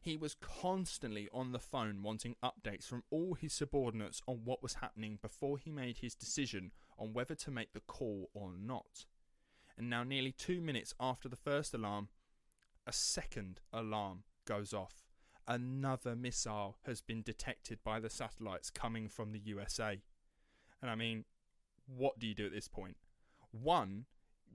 [0.00, 4.74] He was constantly on the phone wanting updates from all his subordinates on what was
[4.74, 9.06] happening before he made his decision on whether to make the call or not.
[9.76, 12.08] And now, nearly two minutes after the first alarm,
[12.86, 15.04] a second alarm goes off.
[15.46, 20.00] Another missile has been detected by the satellites coming from the USA.
[20.82, 21.24] And I mean,
[21.86, 22.96] what do you do at this point?
[23.50, 24.06] One,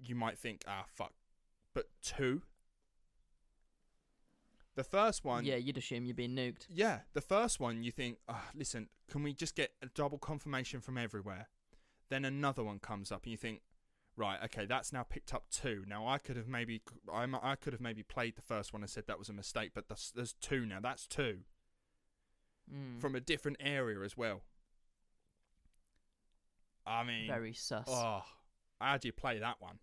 [0.04, 1.14] you might think, ah, fuck.
[1.74, 2.44] But two,
[4.76, 6.68] the first one, Yeah, you'd assume you're being nuked.
[6.70, 10.82] yeah, the first one you think, ah, listen, can we just get a double confirmation
[10.82, 11.50] from everywhere?
[12.10, 13.62] Then another one comes up, and you think,
[14.16, 15.84] right, okay, that's now picked up two.
[15.88, 16.82] Now I could have maybe,
[17.12, 19.34] I, mi- I could have maybe played the first one and said that was a
[19.34, 20.80] mistake, but there's, there's two now.
[20.82, 21.40] That's two
[22.74, 23.02] Mm.
[23.02, 24.42] from a different area as well.
[26.86, 27.86] I mean, Very sus.
[27.90, 28.24] Oh,
[28.80, 29.80] how do you play that one?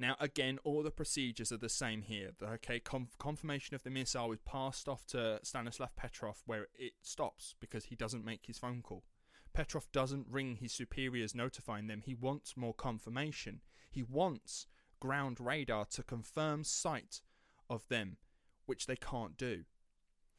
[0.00, 2.30] Now, again, all the procedures are the same here.
[2.42, 7.54] Okay, conf- confirmation of the missile is passed off to Stanislav Petrov, where it stops
[7.60, 9.04] because he doesn't make his phone call.
[9.52, 12.00] Petrov doesn't ring his superiors notifying them.
[12.02, 13.60] He wants more confirmation.
[13.90, 14.66] He wants
[15.00, 17.20] ground radar to confirm sight
[17.68, 18.16] of them,
[18.64, 19.64] which they can't do.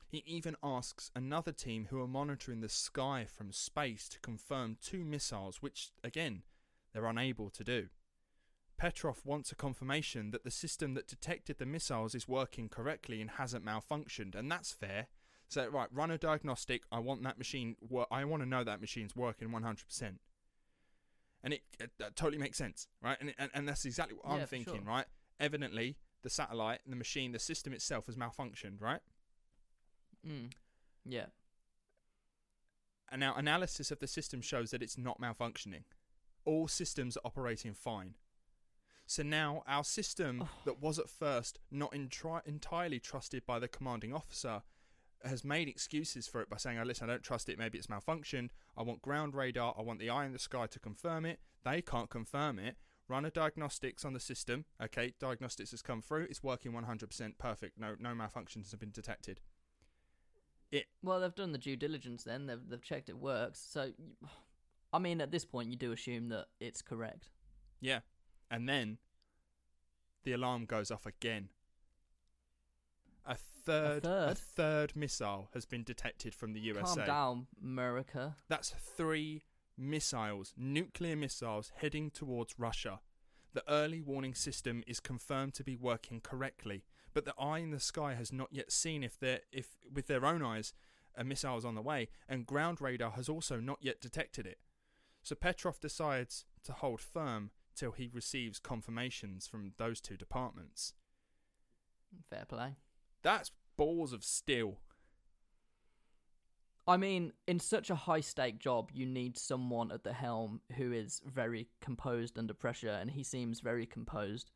[0.07, 5.05] He even asks another team who are monitoring the sky from space to confirm two
[5.05, 6.41] missiles, which, again,
[6.93, 7.89] they're unable to do.
[8.81, 13.29] Petrov wants a confirmation that the system that detected the missiles is working correctly and
[13.29, 15.05] hasn't malfunctioned, and that's fair.
[15.47, 16.81] So, right, run a diagnostic.
[16.91, 17.75] I want that machine.
[17.79, 20.15] Wor- I want to know that machine's working 100%.
[21.43, 23.17] And it, it that totally makes sense, right?
[23.21, 24.83] And, and and that's exactly what Yeah, I'm thinking, sure.
[24.83, 25.05] right?
[25.39, 29.01] Evidently, the satellite, the machine, the system itself has malfunctioned, right?
[30.27, 30.53] Mm.
[31.05, 31.27] Yeah.
[33.11, 35.83] And now analysis of the system shows that it's not malfunctioning.
[36.45, 38.15] All systems are operating fine.
[39.11, 40.49] So now our system oh.
[40.63, 44.61] that was at first not entri- entirely trusted by the commanding officer
[45.25, 47.59] has made excuses for it by saying, "Oh, listen, I don't trust it.
[47.59, 48.51] Maybe it's malfunctioned.
[48.77, 49.75] I want ground radar.
[49.77, 51.41] I want the eye in the sky to confirm it.
[51.65, 52.77] They can't confirm it.
[53.09, 54.63] Run a diagnostics on the system.
[54.81, 56.27] Okay, diagnostics has come through.
[56.29, 57.77] It's working 100% perfect.
[57.77, 59.41] No, no malfunctions have been detected.
[60.71, 62.45] It Well, they've done the due diligence then.
[62.45, 63.59] They've, they've checked it works.
[63.59, 63.91] So,
[64.93, 67.27] I mean, at this point, you do assume that it's correct.
[67.81, 67.99] Yeah.
[68.51, 68.97] And then
[70.23, 71.49] the alarm goes off again.
[73.25, 74.37] A third, third?
[74.37, 76.95] third missile has been detected from the USA.
[76.95, 78.35] Calm down, America.
[78.49, 79.43] That's three
[79.77, 82.99] missiles, nuclear missiles, heading towards Russia.
[83.53, 86.83] The early warning system is confirmed to be working correctly,
[87.13, 90.25] but the eye in the sky has not yet seen if there, if with their
[90.25, 90.73] own eyes,
[91.15, 94.59] a missile is on the way, and ground radar has also not yet detected it.
[95.23, 100.93] So Petrov decides to hold firm till he receives confirmations from those two departments.
[102.29, 102.75] Fair play.
[103.23, 104.79] That's balls of steel.
[106.87, 110.91] I mean, in such a high stake job, you need someone at the helm who
[110.91, 114.51] is very composed under pressure, and he seems very composed.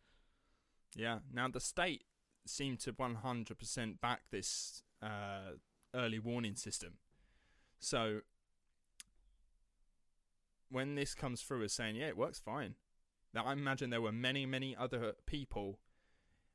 [0.96, 1.20] Yeah.
[1.32, 2.04] Now the state
[2.48, 5.54] seem to 100% back this uh,
[5.94, 6.94] early warning system.
[7.80, 8.22] So
[10.70, 12.76] when this comes through as saying, yeah, it works fine.
[13.36, 15.78] Now I imagine there were many, many other people,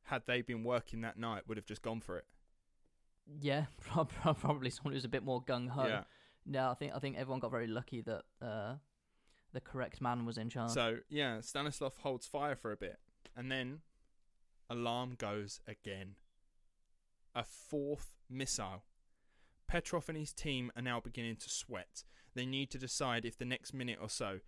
[0.05, 2.25] had they been working that night, would have just gone for it.
[3.41, 5.87] Yeah, prob- prob- probably someone who's a bit more gung ho.
[5.87, 6.05] Yeah.
[6.47, 8.77] No, I think I think everyone got very lucky that uh,
[9.53, 10.71] the correct man was in charge.
[10.71, 12.99] So yeah, Stanislav holds fire for a bit,
[13.37, 13.81] and then
[14.71, 16.17] alarm goes again.
[17.35, 18.85] A fourth missile.
[19.69, 22.03] Petrov and his team are now beginning to sweat.
[22.35, 24.41] They need to decide if the next minute or so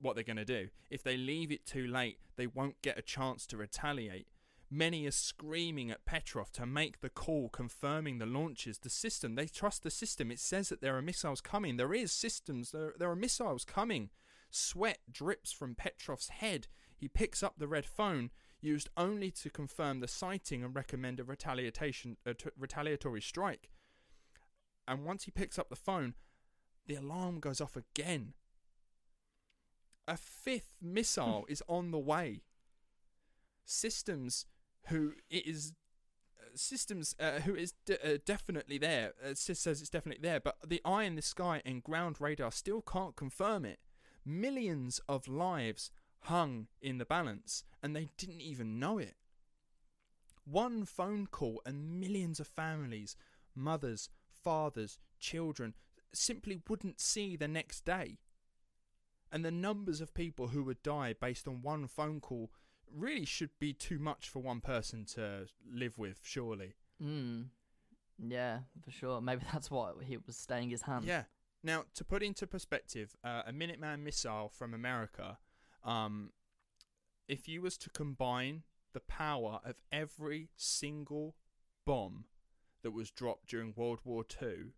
[0.00, 0.68] what they're going to do.
[0.90, 4.28] If they leave it too late, they won't get a chance to retaliate.
[4.70, 8.78] Many are screaming at Petrov to make the call confirming the launches.
[8.78, 10.30] The system, they trust the system.
[10.30, 11.76] It says that there are missiles coming.
[11.76, 14.10] There is systems, there, there are missiles coming.
[14.50, 16.68] Sweat drips from Petrov's head.
[16.94, 18.30] He picks up the red phone,
[18.60, 23.70] used only to confirm the sighting and recommend a retaliation, a t- retaliatory strike.
[24.86, 26.14] And once he picks up the phone,
[26.86, 28.34] the alarm goes off again.
[30.08, 32.40] A fifth missile is on the way.
[33.66, 34.46] Systems,
[34.86, 35.74] who is
[36.40, 40.56] uh, systems uh, who is de- uh, definitely there, uh, says it's definitely there, but
[40.66, 43.80] the eye in the sky and ground radar still can't confirm it.
[44.24, 45.90] Millions of lives
[46.20, 49.16] hung in the balance, and they didn't even know it.
[50.46, 53.14] One phone call, and millions of families,
[53.54, 54.08] mothers,
[54.42, 55.74] fathers, children,
[56.14, 58.16] simply wouldn't see the next day.
[59.30, 62.50] And the numbers of people who would die based on one phone call
[62.94, 66.74] really should be too much for one person to live with, surely.
[67.02, 67.46] Mm.
[68.18, 69.20] Yeah, for sure.
[69.20, 71.04] Maybe that's why he was staying his hand.
[71.04, 71.24] Yeah.
[71.62, 75.38] Now, to put into perspective, uh, a Minuteman missile from America,
[75.84, 76.30] um,
[77.26, 78.62] if you was to combine
[78.92, 81.34] the power of every single
[81.84, 82.24] bomb
[82.82, 84.72] that was dropped during World War II,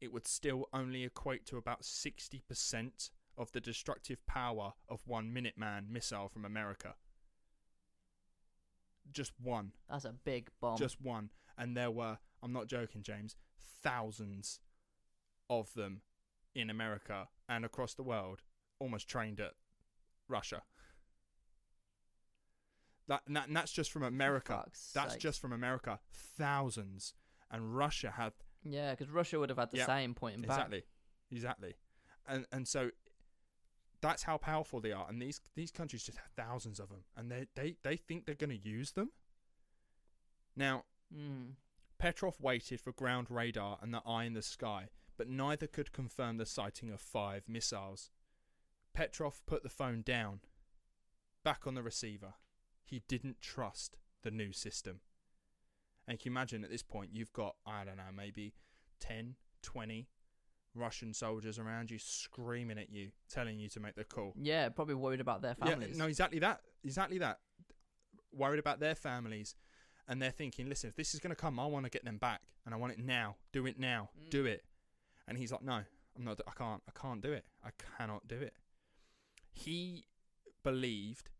[0.00, 5.88] it would still only equate to about 60% of the destructive power of one Minuteman
[5.90, 6.94] missile from America.
[9.10, 9.72] Just one.
[9.88, 10.78] That's a big bomb.
[10.78, 11.30] Just one.
[11.56, 13.36] And there were, I'm not joking, James,
[13.82, 14.60] thousands
[15.48, 16.02] of them
[16.54, 18.42] in America and across the world,
[18.78, 19.52] almost trained at
[20.28, 20.62] Russia.
[23.08, 24.54] That, and that and that's just from America.
[24.64, 25.22] fuck's That's sake.
[25.22, 26.00] just from America.
[26.12, 27.14] Thousands.
[27.50, 28.32] And Russia had
[28.64, 30.50] Yeah, because Russia would have had the Yeah, same pointing back.
[30.50, 30.82] exactly,
[31.30, 31.74] exactly,
[32.26, 32.90] and and so
[34.00, 35.06] that's how powerful they are.
[35.08, 38.34] And these these countries just have thousands of them, and they they they think they're
[38.34, 39.10] going to use them.
[40.56, 40.84] Now,
[41.14, 41.54] Mm.
[41.98, 46.36] Petrov waited for ground radar and the eye in the sky, but neither could confirm
[46.36, 48.10] the sighting of five missiles.
[48.92, 50.40] Petrov put the phone down,
[51.44, 52.34] back on the receiver.
[52.84, 55.00] He didn't trust the new system.
[56.06, 58.54] And can you imagine at this point, you've got, I don't know, maybe
[59.00, 60.08] 10, 20
[60.76, 64.34] Russian soldiers around you screaming at you, telling you to make the call.
[64.36, 65.90] Yeah, probably worried about their families.
[65.92, 66.60] Yeah, no, exactly that.
[66.84, 67.38] Exactly that.
[68.32, 69.54] Worried about their families.
[70.08, 72.18] And they're thinking, listen, if this is going to come, I want to get them
[72.18, 72.40] back.
[72.64, 73.36] And I want it now.
[73.52, 74.10] Do it now.
[74.26, 74.30] Mm.
[74.30, 74.64] Do it.
[75.26, 75.80] And he's like, no,
[76.16, 77.44] I'm not, I can't, I can't do it.
[77.64, 78.54] I cannot do it.
[79.52, 80.06] He
[80.62, 81.30] believed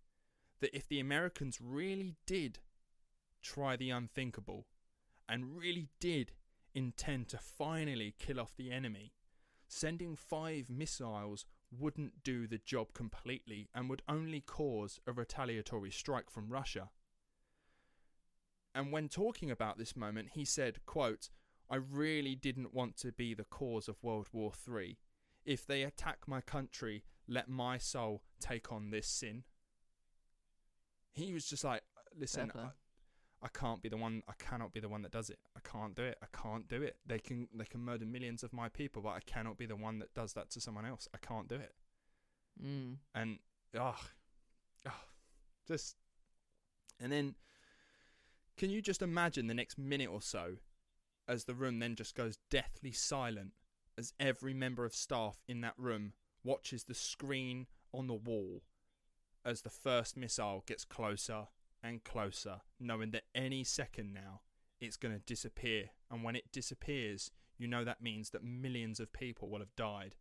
[0.60, 2.58] that if the Americans really did
[3.42, 4.66] try the unthinkable
[5.28, 6.32] and really did
[6.74, 9.12] intend to finally kill off the enemy,
[9.68, 11.44] sending five missiles
[11.76, 16.90] wouldn't do the job completely and would only cause a retaliatory strike from Russia.
[18.74, 21.30] And when talking about this moment, he said, quote,
[21.68, 24.98] I really didn't want to be the cause of World War III.
[25.44, 29.44] If they attack my country, let my soul take on this sin.
[31.12, 31.82] He was just like,
[32.16, 32.52] listen.
[33.42, 34.22] I, can't be the one.
[34.28, 35.38] I cannot be the one that does it.
[35.56, 36.18] I can't do it.
[36.22, 36.96] I can't do it.
[37.06, 39.98] They can they can murder millions of my people, but I cannot be the one
[40.00, 41.08] that does that to someone else.
[41.14, 41.74] I can't do it.
[42.62, 42.96] Mm.
[43.14, 43.38] And
[43.78, 44.00] ah,
[44.88, 44.90] oh,
[45.66, 45.96] just
[47.00, 47.34] and then
[48.56, 50.56] can you just imagine the next minute or so
[51.28, 53.52] as the room then just goes deathly silent
[53.98, 56.12] as every member of staff in that room
[56.44, 58.62] watches the screen on the wall
[59.44, 61.46] as the first missile gets closer
[61.86, 64.40] and closer, knowing that any second now
[64.80, 65.90] it's going to disappear.
[66.10, 70.14] And when it disappears, you know that means that millions of people will have died.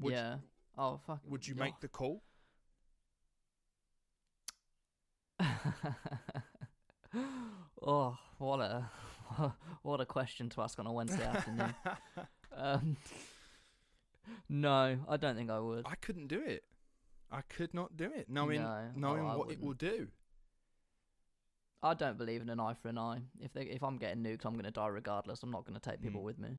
[0.00, 0.36] Would- yeah.
[0.76, 1.20] Oh fuck.
[1.28, 1.60] Would you oh.
[1.60, 2.22] make the call?
[7.82, 8.88] oh, what a
[9.82, 11.74] what a question to ask on a Wednesday afternoon.
[12.54, 12.98] Um,
[14.46, 15.86] no, I don't think I would.
[15.86, 16.64] I couldn't do it.
[17.30, 20.08] I could not do it, knowing No, knowing I what it will do.
[21.82, 23.18] I don't believe in an eye for an eye.
[23.40, 25.42] If they, if I'm getting nuked, I'm going to die regardless.
[25.42, 26.24] I'm not going to take people Mm.
[26.24, 26.50] with me.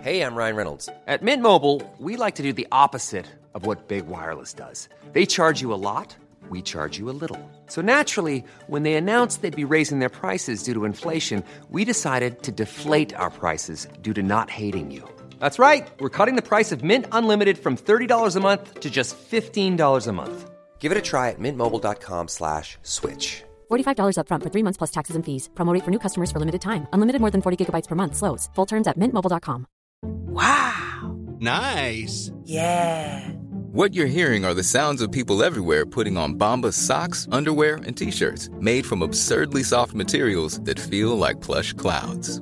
[0.00, 0.88] Hey, I'm Ryan Reynolds.
[1.08, 4.88] At Mint Mobile, we like to do the opposite of what Big Wireless does.
[5.12, 6.14] They charge you a lot,
[6.50, 7.40] we charge you a little.
[7.66, 12.44] So naturally, when they announced they'd be raising their prices due to inflation, we decided
[12.44, 15.02] to deflate our prices due to not hating you.
[15.40, 15.88] That's right.
[15.98, 20.12] We're cutting the price of Mint Unlimited from $30 a month to just $15 a
[20.12, 20.50] month.
[20.78, 23.42] Give it a try at mintmobile.com slash switch.
[23.70, 25.50] $45 upfront for three months plus taxes and fees.
[25.54, 26.86] Promo rate for new customers for limited time.
[26.94, 28.16] Unlimited more than 40 gigabytes per month.
[28.16, 28.48] Slows.
[28.54, 29.66] Full terms at mintmobile.com.
[30.02, 31.16] Wow.
[31.40, 32.32] Nice.
[32.44, 33.28] Yeah.
[33.72, 37.96] What you're hearing are the sounds of people everywhere putting on Bombas socks, underwear, and
[37.96, 42.40] t-shirts made from absurdly soft materials that feel like plush clouds.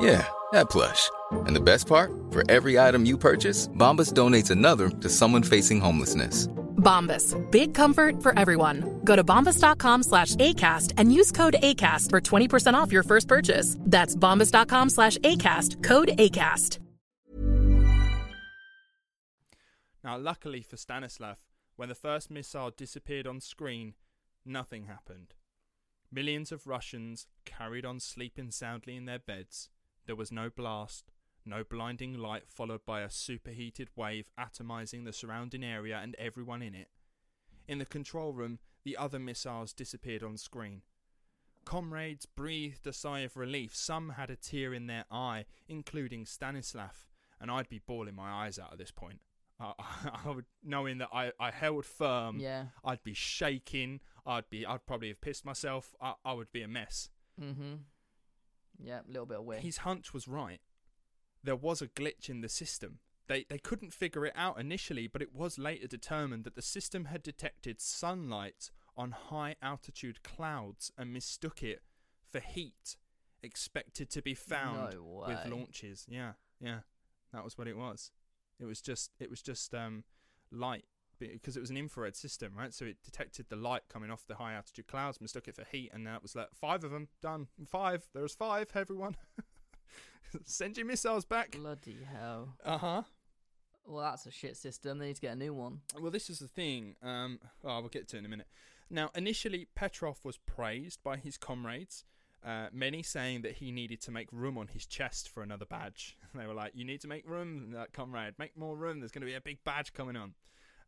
[0.00, 1.08] Yeah, that plush.
[1.46, 2.10] And the best part?
[2.30, 6.48] For every item you purchase, Bombas donates another to someone facing homelessness.
[6.86, 7.34] Bombas.
[7.50, 9.00] Big comfort for everyone.
[9.04, 13.76] Go to bombas.com slash ACAST and use code ACAST for 20% off your first purchase.
[13.80, 15.82] That's bombas.com slash ACAST.
[15.82, 16.78] Code ACAST.
[20.04, 21.38] Now, luckily for Stanislav,
[21.74, 23.94] when the first missile disappeared on screen,
[24.44, 25.34] nothing happened.
[26.12, 29.68] Millions of Russians carried on sleeping soundly in their beds.
[30.06, 31.10] There was no blast,
[31.46, 36.74] no blinding light followed by a superheated wave atomizing the surrounding area and everyone in
[36.74, 36.88] it.
[37.68, 40.82] In the control room, the other missiles disappeared on screen.
[41.64, 43.74] Comrades breathed a sigh of relief.
[43.74, 47.08] Some had a tear in their eye, including Stanislav,
[47.40, 49.20] and I'd be bawling my eyes out at this point.
[49.58, 49.72] Uh,
[50.24, 52.38] I would, knowing that I, I held firm.
[52.38, 52.66] Yeah.
[52.84, 54.00] I'd be shaking.
[54.24, 54.64] I'd be.
[54.64, 55.94] I'd probably have pissed myself.
[56.00, 57.10] I, I would be a mess.
[57.40, 57.74] Mm-hmm.
[58.78, 59.62] Yeah, a little bit of weird.
[59.62, 60.60] His hunch was right.
[61.46, 62.98] There was a glitch in the system.
[63.28, 67.06] They they couldn't figure it out initially, but it was later determined that the system
[67.06, 71.82] had detected sunlight on high altitude clouds and mistook it
[72.30, 72.96] for heat
[73.42, 76.06] expected to be found No with launches.
[76.08, 76.80] Yeah, yeah.
[77.32, 78.10] That was what it was.
[78.60, 80.04] It was just it was just um
[80.50, 80.84] light
[81.18, 82.74] because it was an infrared system, right?
[82.74, 85.90] So it detected the light coming off the high altitude clouds, mistook it for heat,
[85.92, 87.48] and that was like five of them done.
[87.66, 88.04] Five.
[88.12, 88.68] There was five.
[88.74, 89.16] Everyone,
[90.44, 91.52] send your missiles back.
[91.52, 92.56] Bloody hell.
[92.64, 93.02] Uh huh.
[93.86, 94.98] Well, that's a shit system.
[94.98, 95.80] They need to get a new one.
[96.00, 96.96] Well, this is the thing.
[97.02, 98.48] Um, oh, we'll get to it in a minute.
[98.90, 102.04] Now, initially, Petrov was praised by his comrades,
[102.44, 106.16] uh, many saying that he needed to make room on his chest for another badge.
[106.34, 108.34] they were like, "You need to make room, uh, comrade.
[108.38, 109.00] Make more room.
[109.00, 110.34] There's going to be a big badge coming on."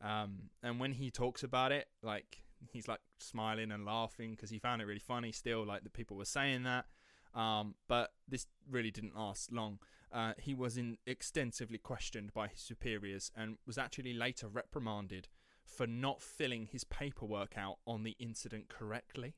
[0.01, 2.39] Um, and when he talks about it, like
[2.71, 5.33] he's like smiling and laughing because he found it really funny.
[5.33, 6.87] Still, like that people were saying that.
[7.35, 9.79] Um, but this really didn't last long.
[10.11, 15.29] Uh, he was in extensively questioned by his superiors and was actually later reprimanded
[15.65, 19.35] for not filling his paperwork out on the incident correctly.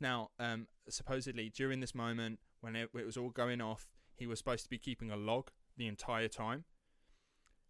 [0.00, 4.38] Now, um, supposedly during this moment when it, it was all going off, he was
[4.38, 6.64] supposed to be keeping a log the entire time.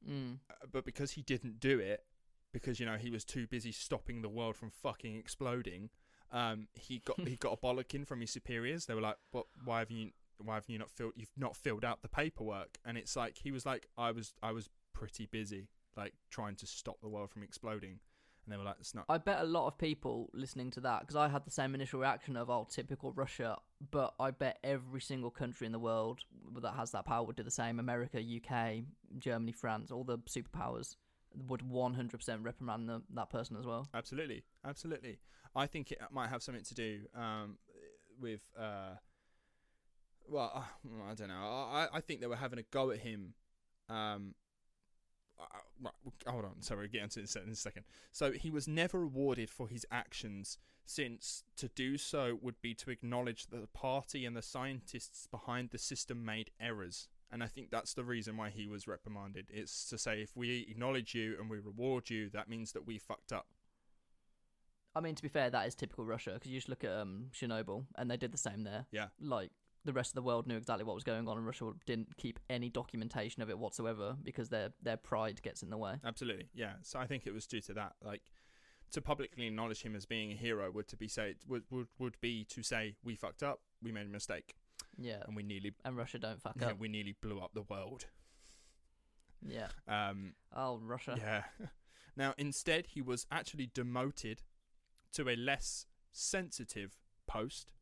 [0.08, 0.38] Mm.
[0.48, 2.04] Uh, but because he didn't do it,
[2.52, 5.90] because you know he was too busy stopping the world from fucking exploding,
[6.32, 8.86] um, he got he got a bollocking from his superiors.
[8.86, 9.46] They were like, "What?
[9.64, 10.10] Why have you?
[10.38, 11.12] Why have you not filled?
[11.16, 14.52] You've not filled out the paperwork." And it's like he was like, "I was I
[14.52, 17.98] was pretty busy, like trying to stop the world from exploding."
[18.44, 21.00] And they were like, "It's not." I bet a lot of people listening to that
[21.00, 23.58] because I had the same initial reaction of "oh, typical Russia,"
[23.90, 26.20] but I bet every single country in the world
[26.62, 27.80] that has that power would do the same.
[27.80, 28.84] America, UK,
[29.18, 30.94] Germany, France, all the superpowers
[31.48, 33.88] would 100% reprimand the, that person as well.
[33.94, 35.18] Absolutely, absolutely.
[35.54, 37.58] I think it might have something to do um,
[38.20, 38.42] with.
[38.58, 38.96] Uh,
[40.28, 41.34] well, uh, I don't know.
[41.34, 43.34] I, I think they were having a go at him.
[43.88, 44.34] Um,
[45.40, 45.88] uh,
[46.26, 47.84] hold on, sorry, we'll get into this in a second.
[48.12, 52.90] So he was never awarded for his actions, since to do so would be to
[52.90, 57.08] acknowledge that the party and the scientists behind the system made errors.
[57.32, 59.46] And I think that's the reason why he was reprimanded.
[59.50, 62.98] It's to say if we acknowledge you and we reward you, that means that we
[62.98, 63.46] fucked up.
[64.94, 67.26] I mean, to be fair, that is typical Russia because you just look at um,
[67.32, 68.86] Chernobyl and they did the same there.
[68.90, 69.06] Yeah.
[69.20, 69.52] Like
[69.84, 72.38] the rest of the world knew exactly what was going on, and Russia didn't keep
[72.48, 75.94] any documentation of it whatsoever because their their pride gets in the way.
[76.04, 76.74] Absolutely, yeah.
[76.82, 77.94] So I think it was due to that.
[78.04, 78.22] Like
[78.92, 82.20] to publicly acknowledge him as being a hero would to be say would would, would
[82.20, 84.54] be to say we fucked up, we made a mistake,
[84.98, 85.22] Yeah.
[85.26, 86.78] and we nearly And Russia don't fuck yeah, up.
[86.78, 88.06] we nearly blew up the world.
[89.46, 89.68] Yeah.
[89.88, 91.16] Um, Oh, Russia.
[91.18, 91.44] yeah.
[92.16, 94.42] now instead, he was actually demoted
[95.12, 97.72] to a less sensitive post.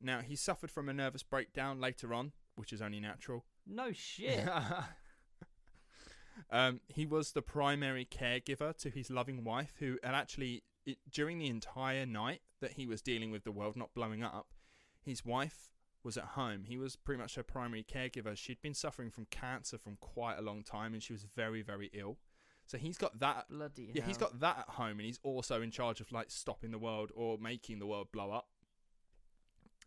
[0.00, 3.44] Now he suffered from a nervous breakdown later on, which is only natural.
[3.66, 4.46] No shit.
[6.50, 11.38] um, he was the primary caregiver to his loving wife, who had actually, it, during
[11.38, 14.48] the entire night that he was dealing with the world not blowing up,
[15.04, 15.67] his wife
[16.04, 16.64] was at home.
[16.66, 18.36] He was pretty much her primary caregiver.
[18.36, 21.90] She'd been suffering from cancer from quite a long time, and she was very, very
[21.92, 22.18] ill.
[22.66, 23.46] So he's got that.
[23.48, 24.28] Bloody Yeah, he's hell.
[24.28, 27.38] got that at home, and he's also in charge of like stopping the world or
[27.38, 28.48] making the world blow up.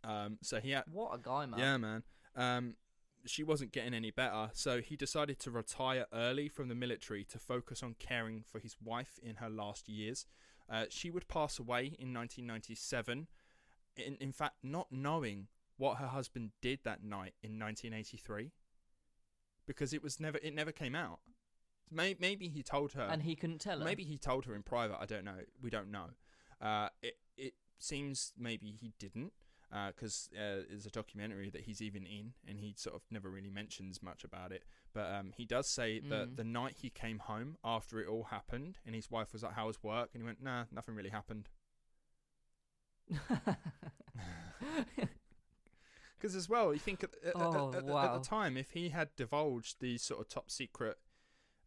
[0.03, 1.59] Um, so he had What a guy, man.
[1.59, 2.03] yeah, man.
[2.35, 2.75] Um,
[3.25, 7.37] she wasn't getting any better, so he decided to retire early from the military to
[7.37, 10.25] focus on caring for his wife in her last years.
[10.67, 13.27] Uh, she would pass away in 1997.
[13.97, 15.47] In, in fact, not knowing
[15.81, 18.51] what her husband did that night in 1983,
[19.65, 21.19] because it was never it never came out.
[21.89, 23.83] May, maybe he told her, and he couldn't tell her.
[23.83, 24.97] Maybe he told her in private.
[25.01, 25.39] I don't know.
[25.61, 26.11] We don't know.
[26.61, 29.33] Uh, it it seems maybe he didn't
[29.87, 33.29] because uh, uh, there's a documentary that he's even in, and he sort of never
[33.29, 34.63] really mentions much about it.
[34.93, 36.35] But um, he does say that Mm.
[36.35, 39.67] the night he came home after it all happened, and his wife was like, "How
[39.67, 41.49] was work?" and he went, "Nah, nothing really happened."
[46.21, 48.17] Because as well, you think at, at, at- Oh, at- at wow.
[48.17, 50.97] the time, if he had divulged the sort of top secret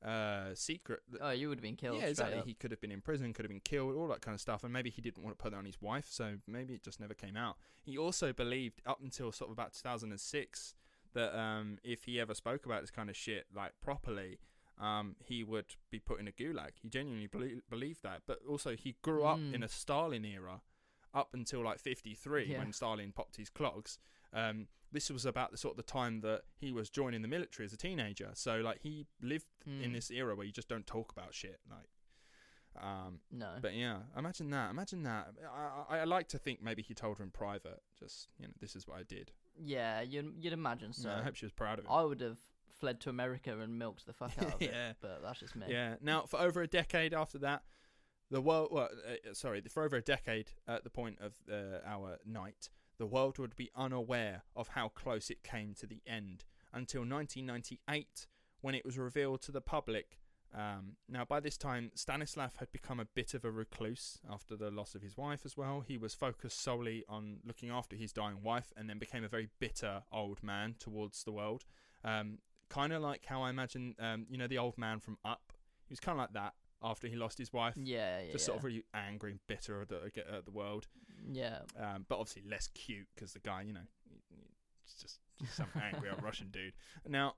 [0.05, 1.99] uh, secret, oh, you would have been killed.
[1.99, 2.39] yeah, exactly.
[2.39, 2.47] up.
[2.47, 4.63] He could have been in prison, could have been killed, all that kind of stuff.
[4.63, 7.01] And maybe he didn't want to put that on his wife, so maybe it just
[7.01, 7.57] never came out.
[7.83, 10.75] He also believed up until sort of about 2006
[11.15, 14.39] that um, if he ever spoke about this kind of shit like properly,
[14.79, 16.73] um, he would be put in a gulag.
[16.83, 18.23] He genuinely belie- believed that.
[18.27, 19.55] But also, he grew up Mm.
[19.55, 20.61] in a Stalin era
[21.15, 22.59] up until like 53 Yeah.
[22.59, 23.99] when Stalin popped his clogs.
[24.35, 27.65] Um, this was about the sort of the time that he was joining the military
[27.67, 28.31] as a teenager.
[28.35, 29.95] So like he lived in Mm.
[29.95, 31.59] this era where you just don't talk about shit.
[31.71, 31.89] Like,
[32.83, 33.57] um, No.
[33.63, 34.71] but yeah, imagine that.
[34.71, 35.29] Imagine that.
[35.53, 37.81] I, I, I like to think maybe he told her in private.
[37.99, 39.33] Just you know, this is what I did.
[39.61, 41.09] yeah, you'd, you'd imagine so.
[41.09, 41.91] Yeah, I hope she was proud of it.
[41.91, 42.39] I would have
[42.81, 44.91] fled to America and milked the fuck out of Yeah.
[44.91, 44.97] it.
[45.01, 45.67] But that's just me.
[45.69, 45.95] Yeah.
[46.03, 47.63] Now, for over a decade after that,
[48.31, 48.69] the world.
[48.73, 53.07] Well, uh, sorry, for over a decade at the point of uh, our night, the
[53.07, 58.27] world would be unaware of how close it came to the end until 1998,
[58.61, 60.19] when it was revealed to the public.
[60.55, 64.71] Um, now, by this time, Stanislav had become a bit of a recluse after the
[64.71, 65.85] loss of his wife as well.
[65.87, 69.49] He was focused solely on looking after his dying wife and then became a very
[69.59, 71.65] bitter old man towards the world.
[72.05, 72.39] Um,
[72.69, 75.53] kind of like how I imagine, um, you know, the old man from Up.
[75.87, 76.55] He was kind of like that
[76.85, 77.75] after he lost his wife.
[77.77, 78.33] Yeah, yeah.
[78.33, 78.47] Just yeah.
[78.47, 80.87] sort of really angry and bitter at the, at the world.
[81.33, 81.61] Yeah.
[81.81, 83.87] Um, but obviously less cute because the guy, you know,
[84.85, 85.19] he's just
[85.57, 86.75] some angry old Russian dude.
[87.09, 87.37] Now,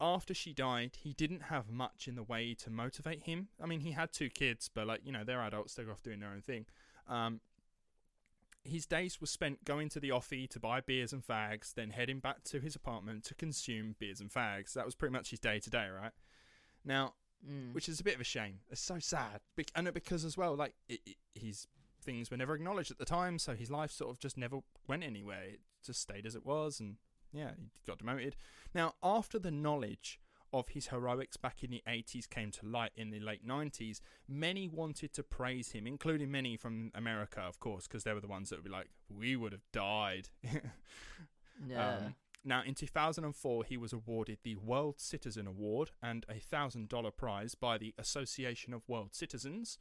[0.00, 3.48] after she died, he didn't have much in the way to motivate him.
[3.62, 6.20] I mean, he had two kids, but like you know, they're adults; they're off doing
[6.20, 6.66] their own thing.
[7.06, 7.40] Um,
[8.64, 12.18] his days were spent going to the offie to buy beers and fags, then heading
[12.18, 14.72] back to his apartment to consume beers and fags.
[14.72, 16.12] That was pretty much his day to day, right?
[16.84, 17.14] Now,
[17.48, 17.72] Mm.
[17.72, 18.60] which is a bit of a shame.
[18.70, 21.66] It's so sad, Bec- and because as well, like it, it, his
[22.02, 25.02] things were never acknowledged at the time, so his life sort of just never went
[25.02, 25.44] anywhere.
[25.44, 26.96] It just stayed as it was, and
[27.32, 28.36] yeah, he got demoted.
[28.74, 30.20] Now, after the knowledge
[30.52, 34.66] of his heroics back in the 80s came to light in the late 90s, many
[34.68, 38.50] wanted to praise him, including many from America, of course, because they were the ones
[38.50, 40.28] that would be like, "We would have died."
[41.68, 41.96] Yeah.
[41.96, 42.14] Um,
[42.44, 47.76] now, in 2004, he was awarded the World Citizen Award and a $1,000 prize by
[47.78, 49.78] the Association of World Citizens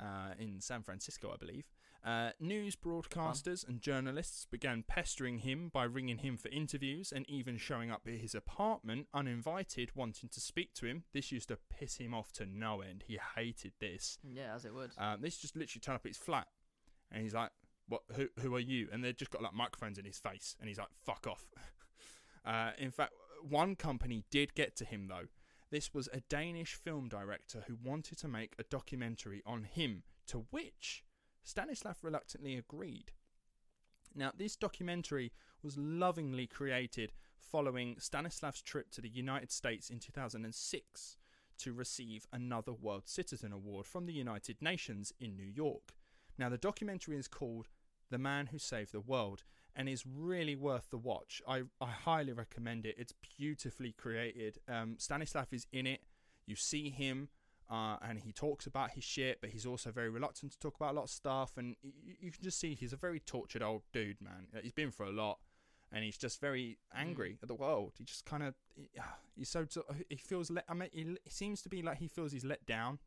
[0.00, 1.64] uh, in San Francisco, I believe.
[2.04, 7.56] Uh, news broadcasters and journalists began pestering him by ringing him for interviews and even
[7.56, 11.04] showing up at his apartment uninvited, wanting to speak to him.
[11.12, 13.04] This used to piss him off to no end.
[13.06, 14.18] He hated this.
[14.28, 14.90] yeah, as it would.
[14.98, 16.48] Um, this just literally turned up at his flat,
[17.12, 17.50] and he's like,
[17.86, 18.02] "What?
[18.16, 18.26] Who?
[18.40, 20.88] Who are you?" And they've just got like microphones in his face, and he's like,
[21.06, 21.46] "Fuck off."
[22.44, 23.12] uh, in fact,
[23.48, 25.26] one company did get to him though.
[25.70, 30.44] This was a Danish film director who wanted to make a documentary on him, to
[30.50, 31.02] which
[31.42, 33.12] Stanislav reluctantly agreed.
[34.14, 35.32] Now, this documentary
[35.62, 41.16] was lovingly created following Stanislav's trip to the United States in 2006
[41.58, 45.94] to receive another World Citizen Award from the United Nations in New York.
[46.38, 47.68] Now, the documentary is called
[48.10, 51.40] The Man Who Saved the World and is really worth the watch.
[51.48, 52.94] I, I highly recommend it.
[52.98, 54.58] It's beautifully created.
[54.68, 56.00] Um, Stanislav is in it.
[56.46, 57.28] You see him
[57.70, 60.92] uh, and he talks about his shit, but he's also very reluctant to talk about
[60.92, 61.52] a lot of stuff.
[61.56, 64.48] And y- y- you can just see he's a very tortured old dude, man.
[64.62, 65.38] He's been through a lot,
[65.90, 67.92] and he's just very angry at the world.
[67.96, 68.54] He just kind of
[69.34, 70.64] he's so so- he feels let.
[70.68, 72.98] I mean, he, it seems to be like he feels he's let down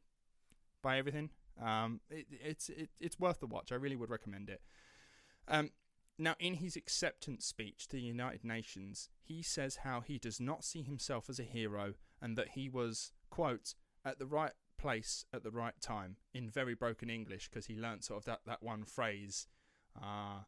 [0.81, 1.29] by everything.
[1.61, 3.71] Um, it, it's it, it's worth the watch.
[3.71, 4.61] I really would recommend it.
[5.47, 5.69] Um,
[6.17, 10.63] now, in his acceptance speech to the United Nations, he says how he does not
[10.63, 15.43] see himself as a hero and that he was, quote, at the right place at
[15.43, 18.83] the right time, in very broken English, because he learnt sort of that, that one
[18.85, 19.47] phrase
[20.01, 20.39] uh,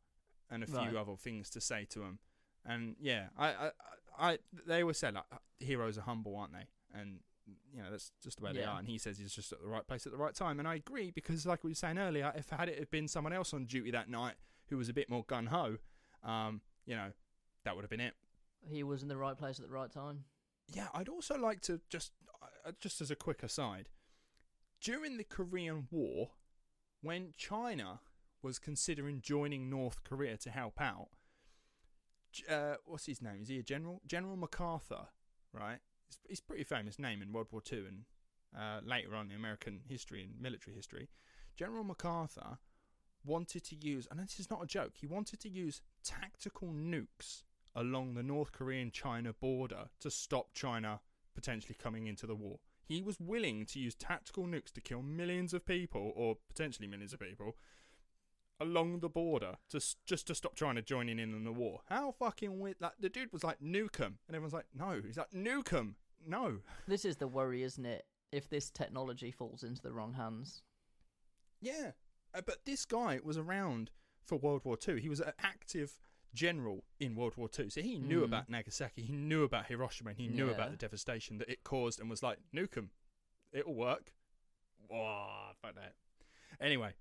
[0.50, 0.96] and a few Right.
[0.96, 2.20] other things to say to him.
[2.66, 3.72] And yeah, I, I,
[4.20, 5.24] I, they always say, like,
[5.60, 6.68] heroes are humble, aren't they?
[7.00, 7.20] And,
[7.74, 8.80] you know, that's just the way they are.
[8.80, 10.60] And he says he's just at the right place at the right time.
[10.60, 13.34] And I agree, because like we were saying earlier, if had it have been someone
[13.34, 14.36] else on duty that night
[14.70, 15.78] who was a bit more gun ho,
[16.24, 17.12] um, you know,
[17.64, 18.14] that would have been it.
[18.62, 20.26] He was in the right place at the right time.
[20.68, 22.12] Yeah, I'd also like to just,
[22.66, 23.90] uh, just as a quick aside,
[24.82, 26.32] during the Korean War,
[27.02, 28.02] when China
[28.42, 31.10] was considering joining North Korea to help out,
[32.50, 33.42] uh, what's his name?
[33.42, 34.02] Is he a general?
[34.06, 35.08] General MacArthur,
[35.54, 35.80] right?
[36.30, 38.04] It's a pretty famous name in World War Two and
[38.58, 41.10] uh, later on in American history and military history,
[41.56, 42.60] General MacArthur
[43.26, 47.44] wanted to use, and this is not a joke, he wanted to use tactical nukes
[47.76, 51.02] along the North Korean China border to stop China
[51.36, 52.60] potentially coming into the war.
[52.84, 57.14] He was willing to use tactical nukes to kill millions of people, or potentially millions
[57.14, 57.58] of people,
[58.60, 61.82] along the border to just to stop China joining in on the war.
[61.90, 62.78] How fucking weird!
[62.80, 65.02] Like the dude was like nuke 'em, and everyone's like, no.
[65.06, 65.96] He's like nuke 'em.
[66.26, 66.60] No.
[66.88, 68.06] This is the worry, isn't it?
[68.32, 70.64] If this technology falls into the wrong hands.
[71.62, 71.92] Yeah,
[72.34, 73.92] but this guy was around
[74.24, 74.96] for World War Two.
[74.96, 76.00] He was an active
[76.34, 78.26] general in World War Two, so he knew Mm.
[78.26, 79.02] about Nagasaki.
[79.04, 80.12] He knew about Hiroshima.
[80.12, 82.88] And he knew about the devastation that it caused, and was like, nuke.
[83.54, 84.12] It'll work.
[84.90, 85.96] Wow, fuck that.
[86.60, 86.94] Anyway,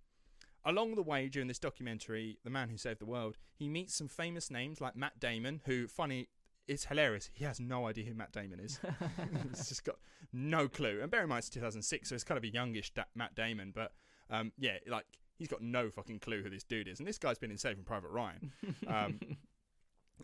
[0.64, 4.08] along the way during this documentary, The Man Who Saved the World, he meets some
[4.08, 6.28] famous names like Matt Damon, who, funny,
[6.66, 7.30] it's hilarious.
[7.32, 8.80] He has no idea who Matt Damon is.
[9.50, 9.96] He's just got
[10.32, 11.00] no clue.
[11.00, 13.72] And bear in mind, it's 2006, so it's kind of a youngish da- Matt Damon,
[13.74, 13.92] but
[14.30, 15.06] um, yeah, like
[15.38, 16.98] he's got no fucking clue who this dude is.
[16.98, 18.52] And this guy's been in Saving Private Ryan.
[18.88, 19.20] Um,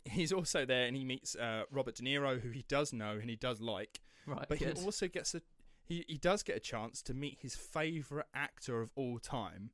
[0.05, 3.29] he's also there, and he meets uh, Robert De Niro, who he does know and
[3.29, 4.01] he does like.
[4.27, 4.79] Right, but good.
[4.79, 5.43] he also gets a
[5.85, 9.71] he, he does get a chance to meet his favourite actor of all time,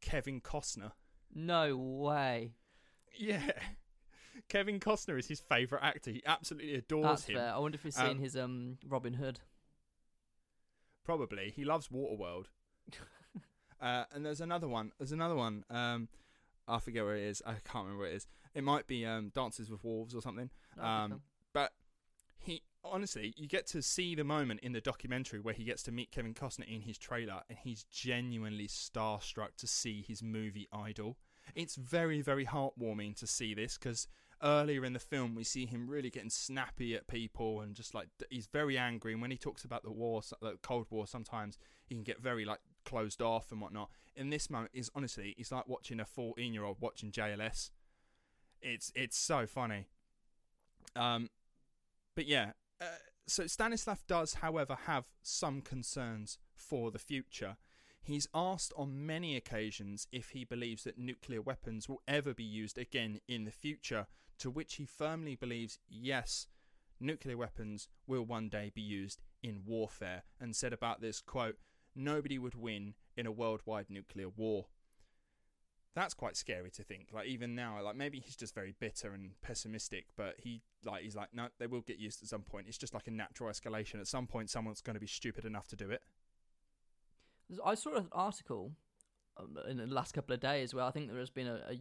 [0.00, 0.92] Kevin Costner.
[1.34, 2.52] No way.
[3.16, 3.50] Yeah.
[4.48, 6.12] Kevin Costner is his favourite actor.
[6.12, 7.36] He absolutely adores That's him.
[7.36, 7.52] fair.
[7.52, 9.40] I wonder if he's seen Um, his um Robin Hood.
[11.04, 11.52] Probably.
[11.54, 12.46] He loves Waterworld.
[13.80, 14.92] uh, and there's another one.
[14.98, 15.64] There's another one.
[15.70, 16.08] Um,
[16.66, 17.42] I forget where it is.
[17.46, 18.26] I can't remember where it is.
[18.54, 20.50] It might be um, Dances with Wolves or something.
[20.80, 21.22] Um,
[21.52, 21.72] but
[22.38, 25.92] he honestly, you get to see the moment in the documentary where he gets to
[25.92, 31.16] meet Kevin Costner in his trailer, and he's genuinely starstruck to see his movie idol.
[31.54, 34.06] It's very, very heartwarming to see this because
[34.42, 38.08] earlier in the film we see him really getting snappy at people and just like
[38.30, 39.12] he's very angry.
[39.12, 42.44] And when he talks about the war, the Cold War, sometimes he can get very
[42.44, 43.90] like closed off and whatnot.
[44.16, 47.70] In this moment, is honestly, it's like watching a fourteen-year-old watching JLS.
[48.62, 49.86] It's it's so funny.
[50.96, 51.28] Um,
[52.16, 52.86] but yeah, uh,
[53.26, 57.56] so Stanislav does, however, have some concerns for the future.
[58.02, 62.78] He's asked on many occasions if he believes that nuclear weapons will ever be used
[62.78, 64.06] again in the future,
[64.38, 66.46] to which he firmly believes yes,
[66.98, 71.56] nuclear weapons will one day be used in warfare, and said about this quote,
[71.98, 74.66] nobody would win in a worldwide nuclear war.
[75.94, 77.08] That's quite scary to think.
[77.12, 81.16] Like even now, like maybe he's just very bitter and pessimistic, but he like he's
[81.16, 82.66] like, no, they will get used at some point.
[82.68, 84.00] It's just like a natural escalation.
[84.00, 86.02] At some point, someone's going to be stupid enough to do it.
[87.64, 88.72] I saw an article
[89.38, 91.80] um, in the last couple of days where I think there has been a, a,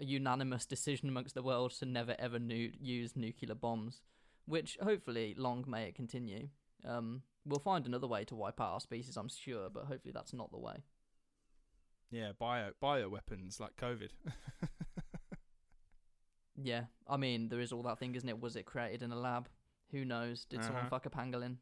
[0.00, 4.00] a unanimous decision amongst the world to never ever nu- use nuclear bombs,
[4.46, 6.48] which hopefully long may it continue.
[6.86, 10.32] Um, we'll find another way to wipe out our species, I'm sure, but hopefully that's
[10.32, 10.84] not the way.
[12.10, 14.10] Yeah, bio bio weapons like COVID.
[16.58, 18.40] Yeah, I mean there is all that thing, isn't it?
[18.40, 19.48] Was it created in a lab?
[19.90, 20.44] Who knows?
[20.46, 20.90] Did someone Uh-huh.
[20.90, 21.58] fuck a pangolin?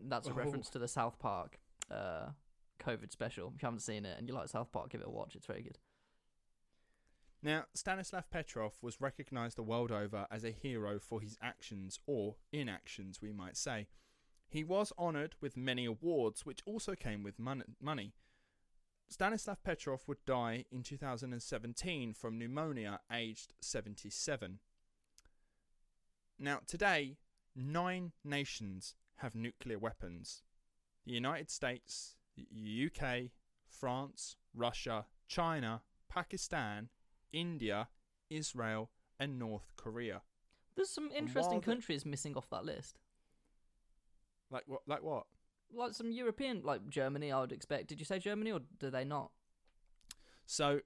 [0.00, 0.34] That's a Oh.
[0.34, 1.60] reference to the South Park
[1.90, 2.32] uh,
[2.80, 3.52] COVID special.
[3.54, 5.36] If you haven't seen it and you like South Park, give it a watch.
[5.36, 5.78] It's very good.
[7.42, 12.36] Now, Stanislav Petrov was recognized the world over as a hero for his actions, or
[12.52, 13.88] inactions, we might say.
[14.52, 18.12] He was honored with many awards, which also came with mon- money.
[19.08, 24.58] Stanislav Petrov would die in 2017 from pneumonia, aged 77.
[26.38, 27.16] Now, today,
[27.56, 30.42] nine nations have nuclear weapons
[31.06, 33.30] the United States, the UK,
[33.66, 35.80] France, Russia, China,
[36.10, 36.90] Pakistan,
[37.32, 37.88] India,
[38.28, 40.20] Israel, and North Korea.
[40.76, 42.98] There's some interesting countries missing off that list.
[44.52, 44.82] Like what?
[44.86, 45.24] Like what?
[45.74, 47.88] Like some European, like Germany, I would expect.
[47.88, 49.30] Did you say Germany or do they not?
[50.44, 50.80] So,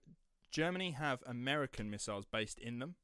[0.53, 2.95] Germany have American missiles based in them.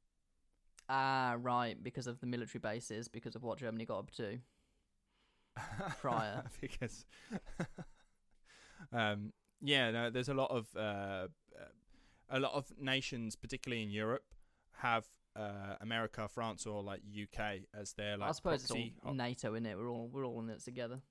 [0.87, 4.39] Ah, right, because of the military bases, because of what Germany got up to.
[5.99, 6.43] Prior.
[6.61, 7.05] because,
[8.93, 11.27] um, yeah, no, there's a lot of uh,
[12.29, 14.23] a lot of nations, particularly in Europe,
[14.77, 15.05] have
[15.35, 19.65] uh, America, France, or like UK as their like I suppose it's all NATO in
[19.65, 19.77] it.
[19.77, 21.01] We're all we're all in this together.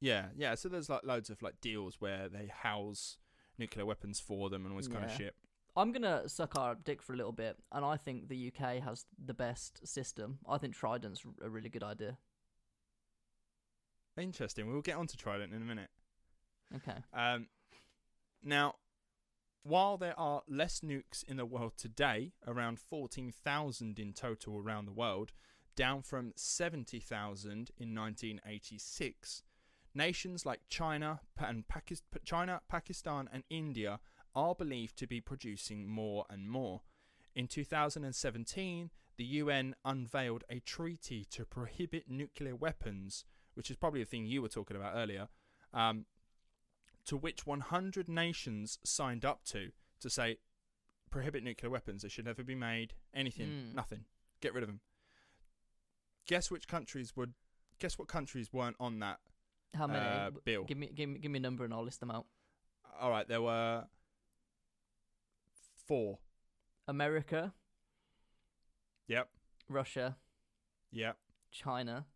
[0.00, 0.54] Yeah, yeah.
[0.54, 3.18] So there's like loads of like deals where they house
[3.58, 5.34] nuclear weapons for them and all this kind of shit.
[5.76, 9.04] I'm gonna suck our dick for a little bit, and I think the UK has
[9.22, 10.38] the best system.
[10.48, 12.16] I think Trident's a really good idea.
[14.18, 14.66] Interesting.
[14.66, 15.90] We'll get on to Trident in a minute.
[16.74, 16.96] Okay.
[17.12, 17.48] Um,
[18.42, 18.76] now,
[19.66, 24.92] while there are less nukes in the world today, around 14,000 in total around the
[24.92, 25.32] world,
[25.74, 29.42] down from 70,000 in 1986,
[29.96, 33.98] Nations like China and Pakis- China, Pakistan, and India
[34.34, 36.82] are believed to be producing more and more.
[37.34, 44.10] In 2017, the UN unveiled a treaty to prohibit nuclear weapons, which is probably the
[44.10, 45.28] thing you were talking about earlier,
[45.72, 46.04] um,
[47.06, 50.38] to which 100 nations signed up to to say
[51.10, 52.02] prohibit nuclear weapons.
[52.02, 52.94] They should never be made.
[53.14, 53.74] Anything, Mm.
[53.74, 54.04] nothing.
[54.40, 54.80] Get rid of them.
[56.26, 57.34] Guess which countries would?
[57.78, 59.20] Guess what countries weren't on that
[59.74, 60.04] How many?
[60.04, 60.64] uh, bill?
[60.64, 62.26] Give me, give me, give me a number and I'll list them out.
[62.98, 63.86] All right, there were
[65.86, 66.18] four.
[66.88, 67.54] America,
[69.08, 69.30] Yep.
[69.68, 70.16] Russia,
[70.92, 71.18] Yep.
[71.50, 72.06] China.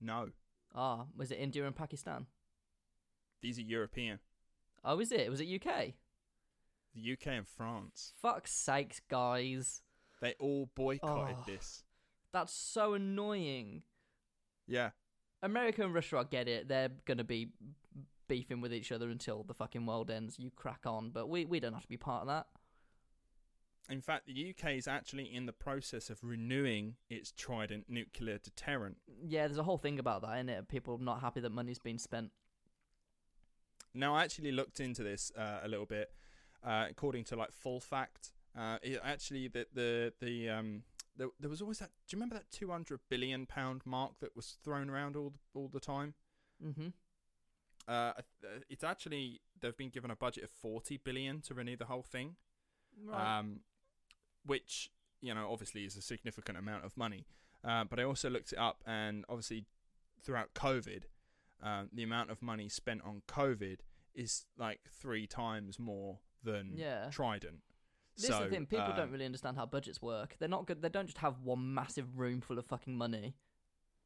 [0.00, 0.32] No.
[0.74, 2.26] Ah, was it India and Pakistan?
[3.46, 4.18] These are European.
[4.84, 5.30] Oh, is it?
[5.30, 5.92] Was it UK?
[6.96, 8.12] The UK and France.
[8.20, 9.82] Fuck's sakes, guys.
[10.20, 11.44] They all boycotted Oh.
[11.46, 11.84] this.
[12.32, 13.84] That's so annoying.
[14.66, 14.90] Yeah.
[15.42, 16.66] America and Russia, I get it.
[16.66, 17.52] They're gonna be
[18.26, 20.40] beefing with each other until the fucking world ends.
[20.40, 22.48] You crack on, but we we don't have to be part of that.
[23.88, 28.96] In fact, the UK is actually in the process of renewing its Trident nuclear deterrent.
[29.22, 30.66] Yeah, there's a whole thing about that, isn't it?
[30.66, 32.32] People not happy that money's been spent.
[33.96, 36.12] Now, I actually looked into this uh, a little bit.
[36.64, 40.82] Uh, according to like Full Fact, uh, it actually the the the um
[41.16, 41.90] there, there was always that.
[42.08, 45.38] Do you remember that two hundred billion pound mark that was thrown around all the,
[45.58, 46.14] all the time?
[46.64, 46.88] Mm-hmm.
[47.86, 48.12] Uh,
[48.68, 52.36] it's actually they've been given a budget of forty billion to renew the whole thing.
[53.04, 53.38] Right.
[53.38, 53.60] um,
[54.44, 54.90] which
[55.20, 57.26] you know obviously is a significant amount of money.
[57.64, 59.64] Uh, but I also looked it up, and obviously
[60.22, 61.02] throughout COVID,
[61.62, 63.78] um, the amount of money spent on COVID
[64.14, 67.08] is like three times more than Yeah.
[67.10, 67.60] Trident.
[68.16, 68.66] This so, is the thing.
[68.66, 70.36] People um, don't really understand how budgets work.
[70.38, 70.80] They're not good.
[70.80, 73.34] They don't just have one massive room full of fucking money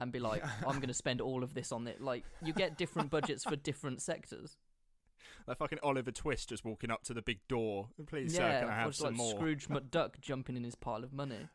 [0.00, 2.76] and be like, "I'm going to spend all of this on it." Like, you get
[2.76, 4.56] different budgets for different sectors.
[5.46, 7.88] Like fucking Oliver Twist just walking up to the big door.
[8.06, 9.30] Please, sir, yeah, can I have some like more?
[9.32, 11.48] Scrooge McDuck jumping in his pile of money.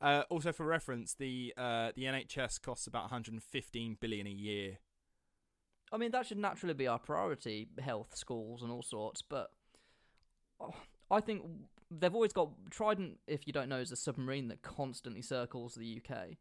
[0.00, 4.78] Uh, also, for reference, the uh, the NHS costs about 115 billion a year.
[5.92, 9.22] I mean, that should naturally be our priority: health, schools, and all sorts.
[9.22, 9.50] But
[10.60, 10.74] oh,
[11.10, 11.42] I think
[11.90, 13.18] they've always got Trident.
[13.26, 16.36] If you don't know, is a submarine that constantly circles the UK,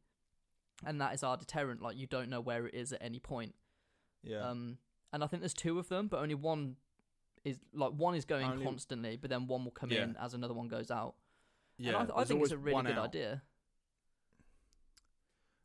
[0.85, 1.81] and that is our deterrent.
[1.81, 3.55] Like you don't know where it is at any point.
[4.23, 4.47] Yeah.
[4.49, 4.77] Um,
[5.11, 6.77] and I think there's two of them, but only one
[7.43, 10.03] is like one is going Only- constantly, but then one will come Yeah.
[10.03, 11.15] in as another one goes out.
[11.77, 13.05] Yeah, and I, I think it's a really good out.
[13.09, 13.41] idea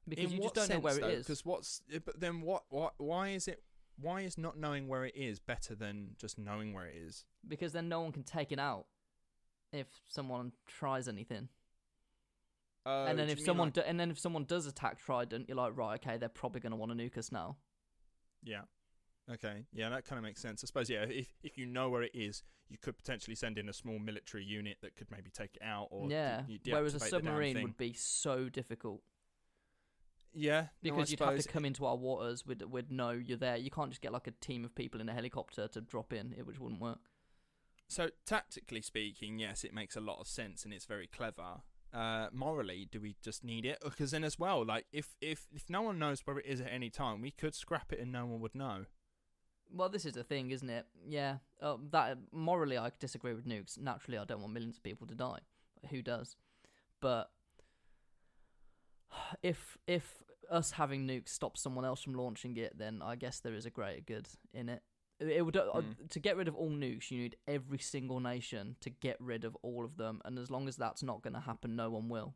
[0.08, 1.12] because In you just don't know where sense, it though?
[1.14, 1.26] is.
[1.26, 3.62] Because what's eh, but then what what why is it
[4.00, 7.24] why is not knowing where it is better than just knowing where it is?
[7.46, 8.86] because then no one can take it out
[9.72, 11.48] if someone tries anything.
[12.86, 15.56] Uh, and then if someone like- do, and then if someone does attack Trident, you're
[15.56, 17.56] like, right, okay, they're probably going to want to nuke us now.
[18.42, 18.62] yeah,
[19.32, 20.62] okay, yeah, that kind of makes sense.
[20.64, 23.68] I suppose yeah, if if you know where it is, you could potentially send in
[23.68, 26.42] a small military unit that could maybe take it out or de- yeah.
[26.46, 29.02] you Whereas a submarine would be so difficult
[30.34, 32.46] yeah no, because you'd have to come into our waters.
[32.46, 33.56] We'd we'd know you're there.
[33.56, 36.34] You can't just get like a team of people in a helicopter to drop in,
[36.36, 36.98] it which wouldn't work.
[37.88, 41.62] So tactically speaking, yes, it makes a lot of sense and it's very clever.
[41.92, 43.78] Uh, morally, do we just need it?
[43.82, 46.70] Because then as well, like if if if no one knows where it is at
[46.70, 48.84] any time, we could scrap it and no one would know.
[49.72, 50.86] Well, this is the thing, isn't it?
[51.06, 51.38] Yeah.
[51.60, 53.78] Uh, that morally, I disagree with nukes.
[53.78, 55.40] Naturally, I don't want millions of people to die.
[55.90, 56.36] Who does?
[57.00, 57.30] But
[59.42, 63.54] if if us having nukes stops someone else from launching it, then I guess there
[63.54, 64.82] is a greater good in it.
[65.20, 66.06] It would uh, Hmm.
[66.10, 67.10] to get rid of all nukes.
[67.10, 70.68] You need every single nation to get rid of all of them, and as long
[70.68, 72.34] as that's not going to happen, no one will.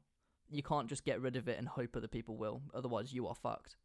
[0.50, 2.60] You can't just get rid of it and hope other people will.
[2.74, 3.76] Otherwise, you are fucked.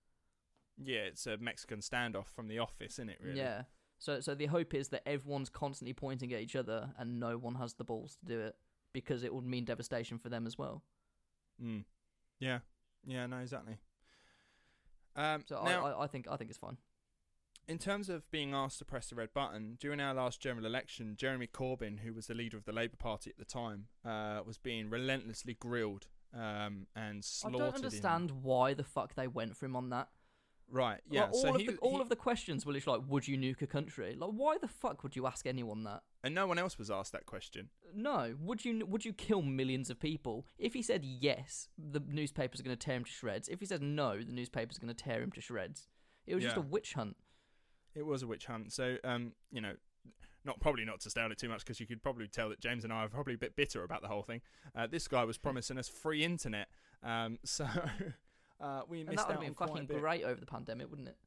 [0.84, 3.20] Yeah, it's a Mexican standoff from The Office, isn't it?
[3.22, 3.38] Really?
[3.38, 3.64] Yeah.
[4.00, 7.56] So so the hope is that everyone's constantly pointing at each other and no one
[7.56, 8.56] has the balls to do it
[8.94, 10.84] because it would mean devastation for them as well.
[11.62, 11.84] Mm.
[12.40, 12.60] Yeah.
[13.06, 13.26] Yeah.
[13.26, 13.78] No, exactly.
[15.16, 16.78] Um, So now, I, I think I think it's fine.
[17.68, 21.16] in terms of being asked to press the red button during our last general election,
[21.18, 24.58] Jeremy Corbyn, who was the leader of the Labour Party at the time, uh, was
[24.60, 27.56] being relentlessly grilled um, and slaughtered.
[27.62, 30.10] I don't in- understand why the fuck they went for him on that.
[30.70, 31.00] Right.
[31.10, 31.24] Yeah.
[31.24, 33.38] Like, all so of he, the all he- of the questions were like, "Would you
[33.38, 36.04] nuke a country?" Like, why the fuck would you ask anyone that?
[36.24, 37.70] and no one else was asked that question.
[37.96, 38.36] No.
[38.42, 40.46] Would you would you kill millions of people?
[40.58, 43.48] If he said yes, the newspapers are going to tear him to shreds.
[43.48, 45.88] If he said no, the newspapers are going to tear him to shreds.
[46.26, 47.16] It was just a witch hunt.
[47.96, 48.74] It was a witch hunt.
[48.74, 49.74] So, um, you know,
[50.46, 52.60] not probably not to stay on it too much because you could probably tell that
[52.60, 54.42] James and I are probably a bit bitter about the whole thing.
[54.76, 56.68] Uh, this guy was promising us free internet.
[57.04, 57.66] Um, so
[58.60, 60.90] Uh, we And missed that would out have been on fucking great over the pandemic,
[60.90, 61.18] wouldn't it?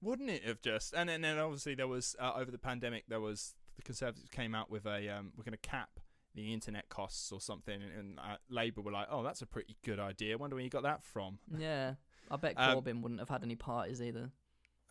[0.00, 0.94] Wouldn't it have just?
[0.94, 4.70] And then, obviously there was uh, over the pandemic there was the Conservatives came out
[4.70, 6.00] with a um, we're going to cap
[6.34, 9.76] the internet costs or something, and, and uh, Labour were like, oh, that's a pretty
[9.82, 10.36] good idea.
[10.36, 11.38] Wonder where you got that from.
[11.58, 11.94] Yeah.
[12.30, 14.30] I bet Um, Corbyn wouldn't have had any parties either.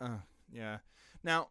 [0.00, 0.18] Uh,
[0.50, 0.78] yeah.
[1.22, 1.50] Now,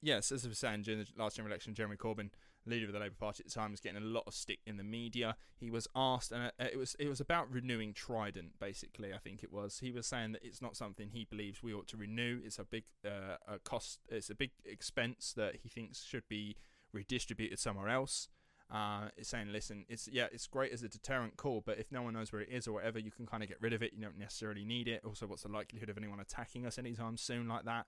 [0.00, 2.30] yes, as I was saying during the last general election, Jeremy Corbyn,
[2.66, 4.76] leader of the Labour Party at the time, was getting a lot of stick in
[4.76, 5.36] the media.
[5.56, 8.58] He was asked, and uh, it was it was about renewing Trident.
[8.60, 9.78] Basically, I think it was.
[9.80, 12.40] He was saying that it's not something he believes we ought to renew.
[12.44, 14.00] It's a big uh, a cost.
[14.08, 16.56] It's a big expense that he thinks should be
[16.92, 18.28] redistributed somewhere else.
[18.70, 22.00] Uh, it's saying, listen, it's yeah, it's great as a deterrent call, but if no
[22.02, 23.92] one knows where it is or whatever, you can kind of get rid of it.
[23.94, 25.02] You don't necessarily need it.
[25.04, 27.86] Also, what's the likelihood of anyone attacking us anytime soon like that?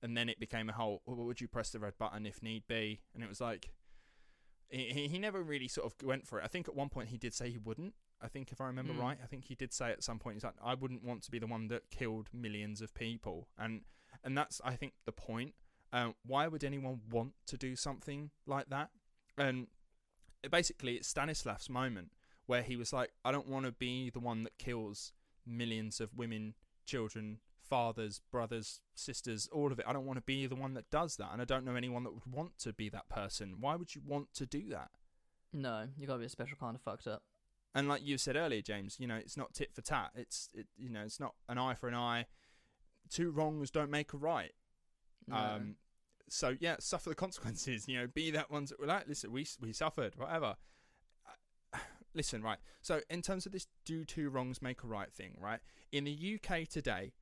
[0.00, 2.66] And then it became a whole, well, would you press the red button if need
[2.66, 3.02] be?
[3.14, 3.72] And it was like,
[4.72, 6.44] he, he- never really sort of went for it.
[6.44, 7.94] I think at one point he did say he wouldn't.
[8.20, 9.00] I think if I remember Mm.
[9.00, 11.30] right, I think he did say at some point he's like, I wouldn't want to
[11.30, 13.82] be the one that killed millions of people, and
[14.24, 15.54] and that's I think the point.
[15.94, 18.88] Um, why would anyone want to do something like that?
[19.36, 19.66] And
[20.50, 22.12] basically, it's Stanislav's moment
[22.46, 25.12] where he was like, I don't want to be the one that kills
[25.46, 26.54] millions of women,
[26.86, 27.38] children,
[27.72, 29.86] fathers, brothers, sisters, all of it.
[29.88, 32.04] I don't want to be the one that does that, and I don't know anyone
[32.04, 33.54] that would want to be that person.
[33.60, 34.90] Why would you want to do that?
[35.54, 37.22] No, you gotta be a special kind of fucked up.
[37.74, 40.10] And like you said earlier, James, you know, it's not tit for tat.
[40.14, 42.26] It's it, you know, it's not an eye for an eye.
[43.08, 44.52] Two wrongs don't make a right.
[45.26, 45.36] No.
[45.36, 45.76] Um,
[46.28, 47.88] so yeah, suffer the consequences.
[47.88, 50.56] You know, be that ones that were like, listen, we we suffered, whatever.
[51.72, 51.78] Uh,
[52.14, 52.58] Listen, right.
[52.82, 55.60] So in terms of this do two wrongs make a right thing, right?
[55.90, 57.14] In the UK today,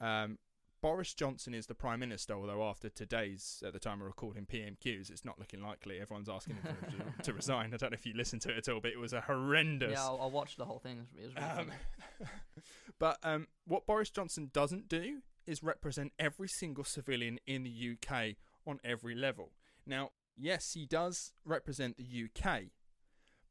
[0.00, 0.38] um,
[0.80, 2.34] Boris Johnson is the prime minister.
[2.34, 6.00] Although after today's, at the time of recording PMQs, it's not looking likely.
[6.00, 6.76] Everyone's asking him
[7.16, 7.74] to, to resign.
[7.74, 9.92] I don't know if you listened to it at all, but it was a horrendous.
[9.92, 11.06] yeah, I'll, I'll watch the whole thing.
[11.16, 11.72] Really Um,
[12.98, 18.36] but um, what Boris Johnson doesn't do is represent every single civilian in the UK
[18.66, 19.52] on every level.
[19.86, 22.64] Now, yes, he does represent the UK,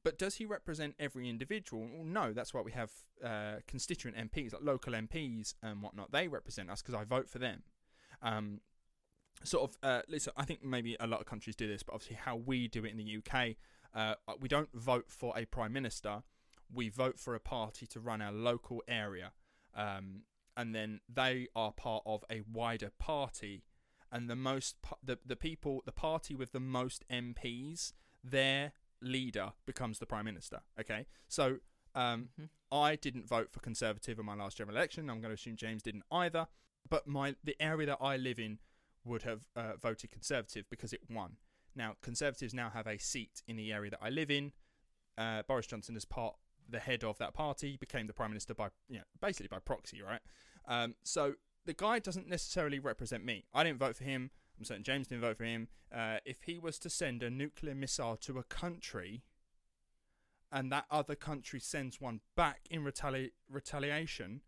[0.08, 1.86] but does he represent every individual?
[1.93, 2.91] Well, no, that's why we have
[3.22, 6.14] uh, constituent MPs, like local MPs and whatnot.
[6.14, 7.64] They represent us because I vote for them.
[8.22, 8.62] Um,
[9.43, 12.16] sort of, uh, listen, I think maybe a lot of countries do this, but obviously
[12.16, 13.58] how we do it in the UK,
[13.93, 16.24] uh, we don't vote for a prime minister.
[16.74, 19.34] We vote for a party to run our local area,
[19.76, 20.22] um,
[20.55, 23.66] and then they are part of a wider party.
[24.10, 27.91] And the most, the the people, the party with the most MPs,
[28.24, 28.72] their
[29.02, 30.62] leader becomes the prime minister.
[30.80, 31.60] Okay, so
[31.95, 32.50] um, Mhm.
[32.72, 35.10] I didn't vote for Conservative in my last general election.
[35.10, 36.48] I'm going to assume James didn't either.
[36.89, 38.60] But my the area that I live in
[39.04, 41.38] would have uh, voted Conservative because it won.
[41.76, 44.54] Now Conservatives now have a seat in the area that I live in.
[45.18, 46.36] Uh, Boris Johnson is part
[46.70, 50.02] the head of that party, became the prime minister by you know basically by proxy,
[50.02, 50.22] right?
[50.66, 51.36] Um, so
[51.66, 53.45] the guy doesn't necessarily represent me.
[53.54, 54.32] I didn't vote for him.
[54.58, 55.68] I'm certain James didn't vote for him.
[55.93, 59.24] Uh, if he was to send a nuclear missile to a country,
[60.51, 64.41] and that other country sends one back in retali- retaliation,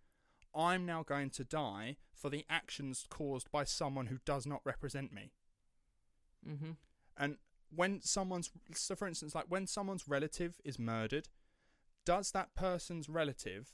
[0.55, 5.14] I'm now going to die for the actions caused by someone who does not represent
[5.14, 5.32] me.
[6.47, 6.72] Mm-hmm.
[7.18, 7.38] And
[7.74, 11.28] when someone's, so for instance, like when someone's relative is murdered,
[12.05, 13.74] does that person's relative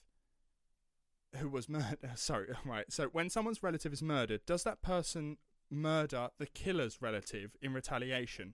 [1.38, 5.38] who was murdered, sorry, right, so when someone's relative is murdered, does that person
[5.70, 8.54] murder the killer's relative in retaliation?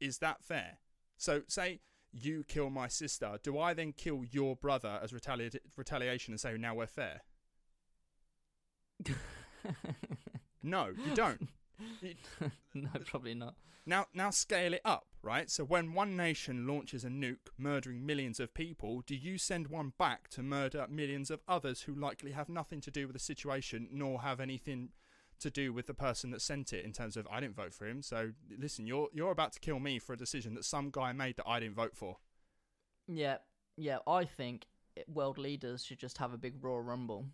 [0.00, 0.78] Is that fair?
[1.16, 1.80] So, say
[2.12, 6.56] you kill my sister, do I then kill your brother as retali- retaliation and say,
[6.56, 7.22] now we're fair?
[10.62, 11.48] No, you don't.
[12.02, 12.14] You-
[12.74, 13.54] no, probably not.
[13.86, 15.48] Now, now scale it up, right?
[15.48, 19.92] So when one nation launches a nuke, murdering millions of people, do you send one
[19.98, 23.88] back to murder millions of others who likely have nothing to do with the situation,
[23.90, 24.90] nor have anything
[25.40, 26.84] to do with the person that sent it?
[26.84, 29.78] In terms of, I didn't vote for him, so listen, you're you're about to kill
[29.78, 32.18] me for a decision that some guy made that I didn't vote for.
[33.06, 33.38] Yeah,
[33.76, 33.98] yeah.
[34.06, 34.66] I think
[35.06, 37.26] world leaders should just have a big raw Rumble,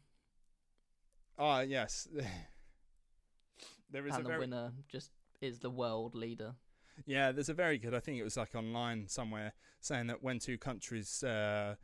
[1.39, 2.09] Ah, yes.
[3.91, 6.55] there is a and the very winner just is the world leader.
[7.07, 7.95] Yeah, there's a very good.
[7.95, 11.75] I think it was like online somewhere saying that when two countries uh,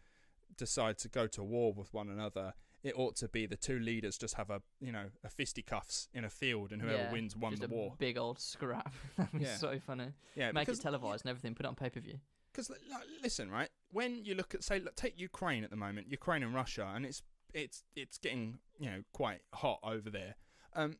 [0.57, 4.16] decide to go to war with one another, it ought to be the two leaders
[4.16, 7.55] just have a you know a fisticuffs in a field, and whoever Yeah, wins won
[7.57, 7.95] the a war.
[7.99, 8.93] Big old scrap.
[9.16, 9.57] That'd be Yeah.
[9.57, 10.09] so funny.
[10.35, 11.55] Yeah, Make because it televised and everything.
[11.55, 12.18] Put it on pay per view.
[12.53, 12.81] because like,
[13.22, 13.68] listen, right?
[13.93, 17.05] When you look at say look, take Ukraine at the moment, Ukraine and Russia, and
[17.05, 17.22] it's
[17.53, 20.37] it's it's getting you know quite hot over there.
[20.74, 20.97] Um,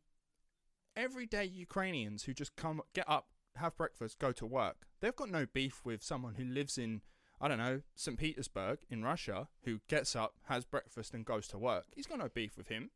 [0.97, 4.87] everyday Ukrainians who just come get up, have breakfast, go to work.
[5.01, 7.01] They've got no beef with someone who lives in
[7.41, 8.19] I don't know, St.
[8.19, 11.87] Petersburg in Russia, who gets up, has breakfast, and goes to work.
[11.95, 12.91] He's got no beef with him.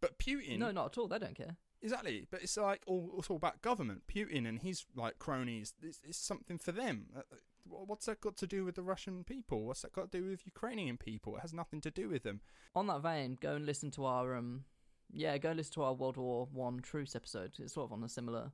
[0.00, 0.58] But Putin.
[0.58, 1.06] No, not at all.
[1.06, 1.56] They don't care.
[1.82, 4.02] Exactly, but it's like all it's all about government.
[4.12, 5.74] Putin and his like cronies.
[5.82, 7.06] It's, it's something for them.
[7.16, 9.64] Uh, uh, What's that got to do with the Russian people?
[9.64, 11.36] What's that got to do with Ukrainian people?
[11.36, 12.40] It has nothing to do with them.
[12.74, 14.64] On that vein, go and listen to our um,
[15.12, 17.52] yeah, go and listen to our World War One truce episode.
[17.58, 18.50] It's sort of on a similar,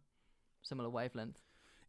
[0.62, 1.40] similar wavelength.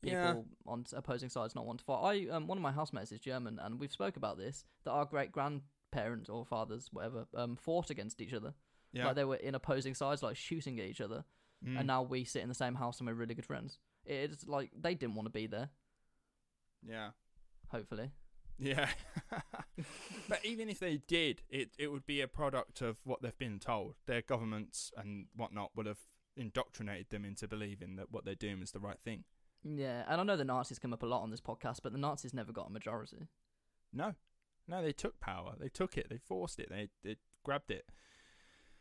[0.02, 0.42] People Yeah.
[0.66, 2.28] on opposing sides not want to fight.
[2.30, 5.06] I um, one of my housemates is German, and we've spoke about this that our
[5.06, 8.54] great grandparents or fathers, whatever, um, fought against each other.
[8.94, 9.08] Yeah.
[9.08, 11.26] Like they were in opposing sides, like shooting at each other.
[11.66, 11.80] Mm.
[11.80, 13.80] And now we sit in the same house and we're really good friends.
[14.06, 15.70] It's like they didn't want to be there.
[16.88, 17.10] Yeah.
[17.70, 18.12] Hopefully.
[18.60, 18.90] Yeah.
[20.30, 23.60] but even if they did, it it would be a product of what they've been
[23.60, 23.96] told.
[24.06, 26.00] Their governments and whatnot would have
[26.36, 29.24] indoctrinated them into believing that what they're doing is the right thing.
[29.64, 31.98] Yeah, and I know the Nazis come up a lot on this podcast, but the
[31.98, 33.28] Nazis never got a majority.
[33.94, 34.14] No.
[34.68, 35.56] No, they took power.
[35.60, 36.08] They took it.
[36.10, 36.70] They forced it.
[36.70, 37.86] They they grabbed it.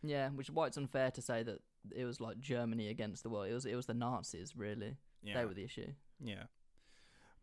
[0.02, 1.60] Yeah, which is why it's unfair to say that
[1.94, 3.48] it was like Germany against the world.
[3.48, 4.96] It was it was the Nazis really.
[5.22, 5.34] Yeah.
[5.34, 5.92] They were the issue.
[6.20, 6.44] Yeah.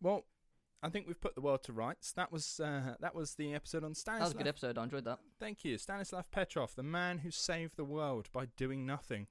[0.02, 0.26] Well,
[0.84, 2.12] I think we've put the world to rights.
[2.12, 4.20] That was uh, that was the episode on Stanislav.
[4.20, 4.78] That was a good episode.
[4.78, 5.20] I enjoyed that.
[5.40, 9.28] Thank you, Stanislav Petrov, the man who saved the world by doing nothing.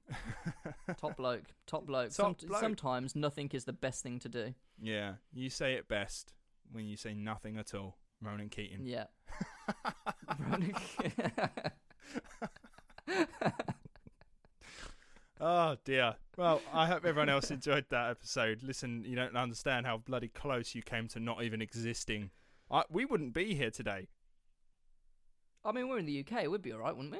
[0.97, 2.11] Top bloke, top bloke.
[2.13, 2.59] Top Some- bloke.
[2.61, 4.53] Sometimes nothing is the best thing to do.
[4.81, 6.33] yeah, you say it best
[6.71, 7.97] when you say nothing at all.
[8.21, 8.85] Ronan Keating.
[8.85, 9.05] Yeah.
[15.45, 16.15] Oh dear.
[16.37, 18.63] Well, I hope everyone else enjoyed that episode.
[18.63, 22.29] Listen, you don't understand how bloody close you came to not even existing.
[22.71, 24.07] I, we wouldn't be here today.
[25.65, 26.47] I mean, we're in the UK.
[26.47, 27.19] We'd be all right, wouldn't we?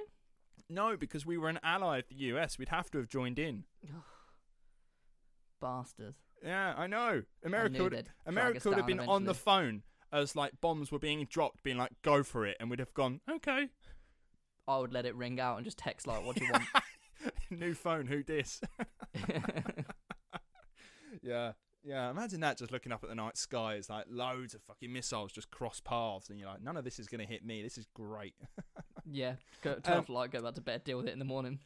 [0.70, 2.58] No, because we were an ally of the US.
[2.58, 3.66] We'd have to have joined in.
[5.60, 6.16] Bastard.
[6.42, 7.24] Yeah, I know.
[7.44, 11.28] America knew would, America would have been on the phone as like bombs were being
[11.30, 13.68] dropped, being like, "Go for it," and we'd have gone, "Okay."
[14.66, 16.64] I would let it ring out and just text like, "What do you want?"
[17.60, 18.62] New phone, who dis?
[21.22, 22.10] yeah, yeah.
[22.10, 23.76] Imagine that just looking up at the night sky.
[23.76, 27.00] It's like loads of fucking missiles just cross paths, and you're like, none of this
[27.00, 27.62] is going to hit me.
[27.62, 28.36] This is great.
[29.12, 29.34] yeah.
[29.62, 31.60] Go, turn Um, off light, go back to bed, deal with it in the morning.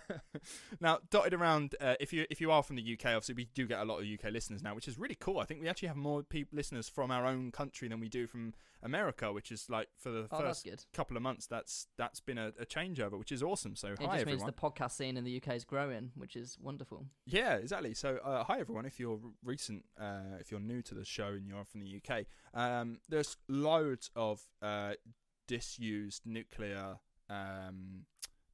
[0.80, 3.66] now, dotted around, uh, if you if you are from the UK, obviously we do
[3.66, 5.38] get a lot of UK listeners now, which is really cool.
[5.38, 8.26] I think we actually have more people listeners from our own country than we do
[8.26, 12.38] from America, which is like for the Oh, first couple of months, that's that's been
[12.38, 13.76] a, a changeover, which is awesome.
[13.76, 14.38] So It hi just everyone.
[14.40, 17.06] means the podcast scene in the UK is growing, which is wonderful.
[17.26, 17.94] Yeah, exactly.
[17.94, 18.86] So, uh, hi everyone.
[18.86, 22.24] If you're recent, uh, if you're new to the show and you're from the UK,
[22.54, 24.94] um, there's loads of uh,
[25.46, 26.96] disused nuclear
[27.28, 28.04] um,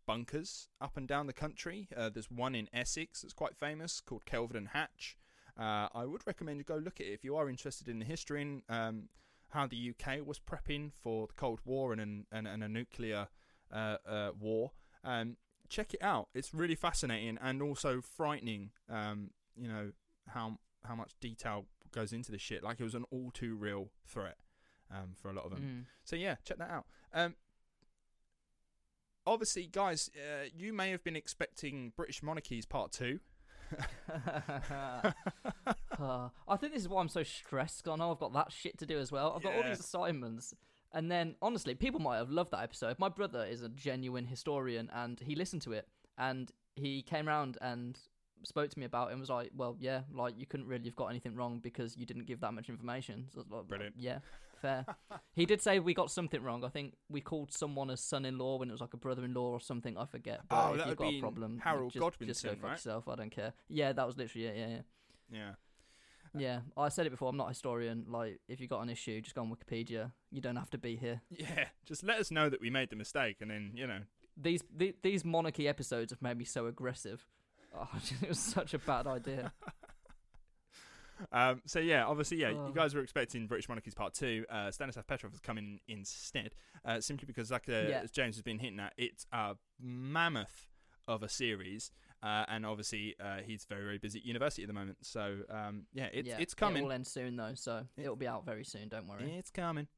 [0.09, 1.87] bunkers up and down the country.
[1.95, 5.19] Uh, there's one in Essex that's quite famous called Kelvedon and Hatch.
[5.59, 8.07] Uh, I would recommend you go look at it if you are interested in the
[8.07, 9.03] history and um,
[9.51, 13.29] how the UK was prepping for the Cold War and an, and, and a nuclear
[13.71, 14.73] uh, uh, war.
[15.05, 15.37] Um,
[15.69, 16.29] check it out.
[16.35, 18.71] It's really fascinating and also frightening.
[18.89, 19.93] Um, you know
[20.29, 22.63] how how much detail goes into this shit.
[22.63, 24.39] Like it was an all too real threat
[24.91, 25.61] um, for a lot of them.
[25.61, 25.85] Mm.
[26.05, 26.87] So yeah, check that out.
[29.29, 33.21] Obviously, guys, uh, you may have been expecting British Monarchies Part Two.
[34.11, 35.11] Uh,
[36.49, 37.87] I think this is why I'm so stressed.
[37.89, 39.35] I know I've got that shit to do as well.
[39.37, 40.55] I've got all these assignments.
[40.95, 42.99] And then, honestly, people might have loved that episode.
[42.99, 47.59] My brother is a genuine historian, and he listened to it, and he came around
[47.61, 47.99] and
[48.45, 50.97] spoke to me about it and was like, "Well, yeah, like you couldn't really have
[50.97, 53.97] got anything wrong because you didn't give that much information." So like, Brilliant.
[53.99, 54.21] Yeah,
[54.59, 54.85] fair.
[55.35, 56.65] he did say we got something wrong.
[56.65, 59.97] I think we called someone a son-in-law when it was like a brother-in-law or something.
[59.97, 60.41] I forget.
[60.49, 62.51] But Oh, if that you've would got be a problem, Harold just, just go Godwinson,
[62.57, 62.73] fuck right?
[62.73, 63.09] yourself.
[63.09, 63.53] I don't care.
[63.69, 64.57] Yeah, that was literally it.
[64.57, 64.81] Yeah, yeah.
[65.31, 65.51] Yeah.
[66.37, 67.31] Yeah, I said it before.
[67.31, 68.05] I'm not a historian.
[68.09, 70.13] Like, if you got an issue, just go on Wikipedia.
[70.31, 71.23] You don't have to be here.
[71.31, 71.65] Yeah.
[71.87, 74.01] Just let us know that we made the mistake, and then you know.
[74.37, 77.27] These the, these monarchy episodes have made me so aggressive.
[77.75, 77.89] Oh,
[78.23, 79.53] it was such a bad idea.
[81.33, 82.69] Um, so yeah, obviously, yeah, Oh.
[82.69, 84.45] you guys were expecting British Monarchies Part Two.
[84.51, 86.55] Uh, Stanislav Petrov has come in instead,
[86.85, 88.01] uh, simply because, like uh, Yeah.
[88.05, 90.69] as James has been hinting at, it's a mammoth
[91.07, 91.91] of a series,
[92.23, 94.99] uh, and obviously uh, he's very very busy at university at the moment.
[95.03, 96.85] So um, yeah, it's yeah, it's It coming.
[96.85, 98.89] will end soon though, so it'll be out very soon.
[98.89, 99.33] Don't worry.
[99.39, 99.89] It's coming.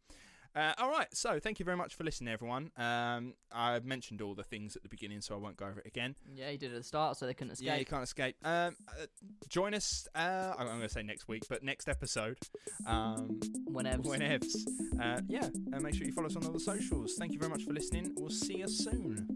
[0.54, 2.72] Uh, all right, so thank you very much for listening, everyone.
[2.76, 5.86] Um, I've mentioned all the things at the beginning, so I won't go over it
[5.86, 6.16] again.
[6.34, 7.66] Yeah, you did it at the start, so they couldn't escape.
[7.68, 8.34] Yeah, you can't escape.
[8.44, 9.06] Um, uh,
[9.48, 10.08] join us.
[10.14, 12.38] Uh, I'm going to say next week, but next episode.
[12.84, 14.02] Um, whenever.
[14.02, 14.56] Whenevs.
[15.00, 17.14] Uh, yeah, and make sure you follow us on all the socials.
[17.16, 18.12] Thank you very much for listening.
[18.16, 19.28] We'll see you soon.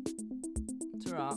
[1.06, 1.36] Ta-ra.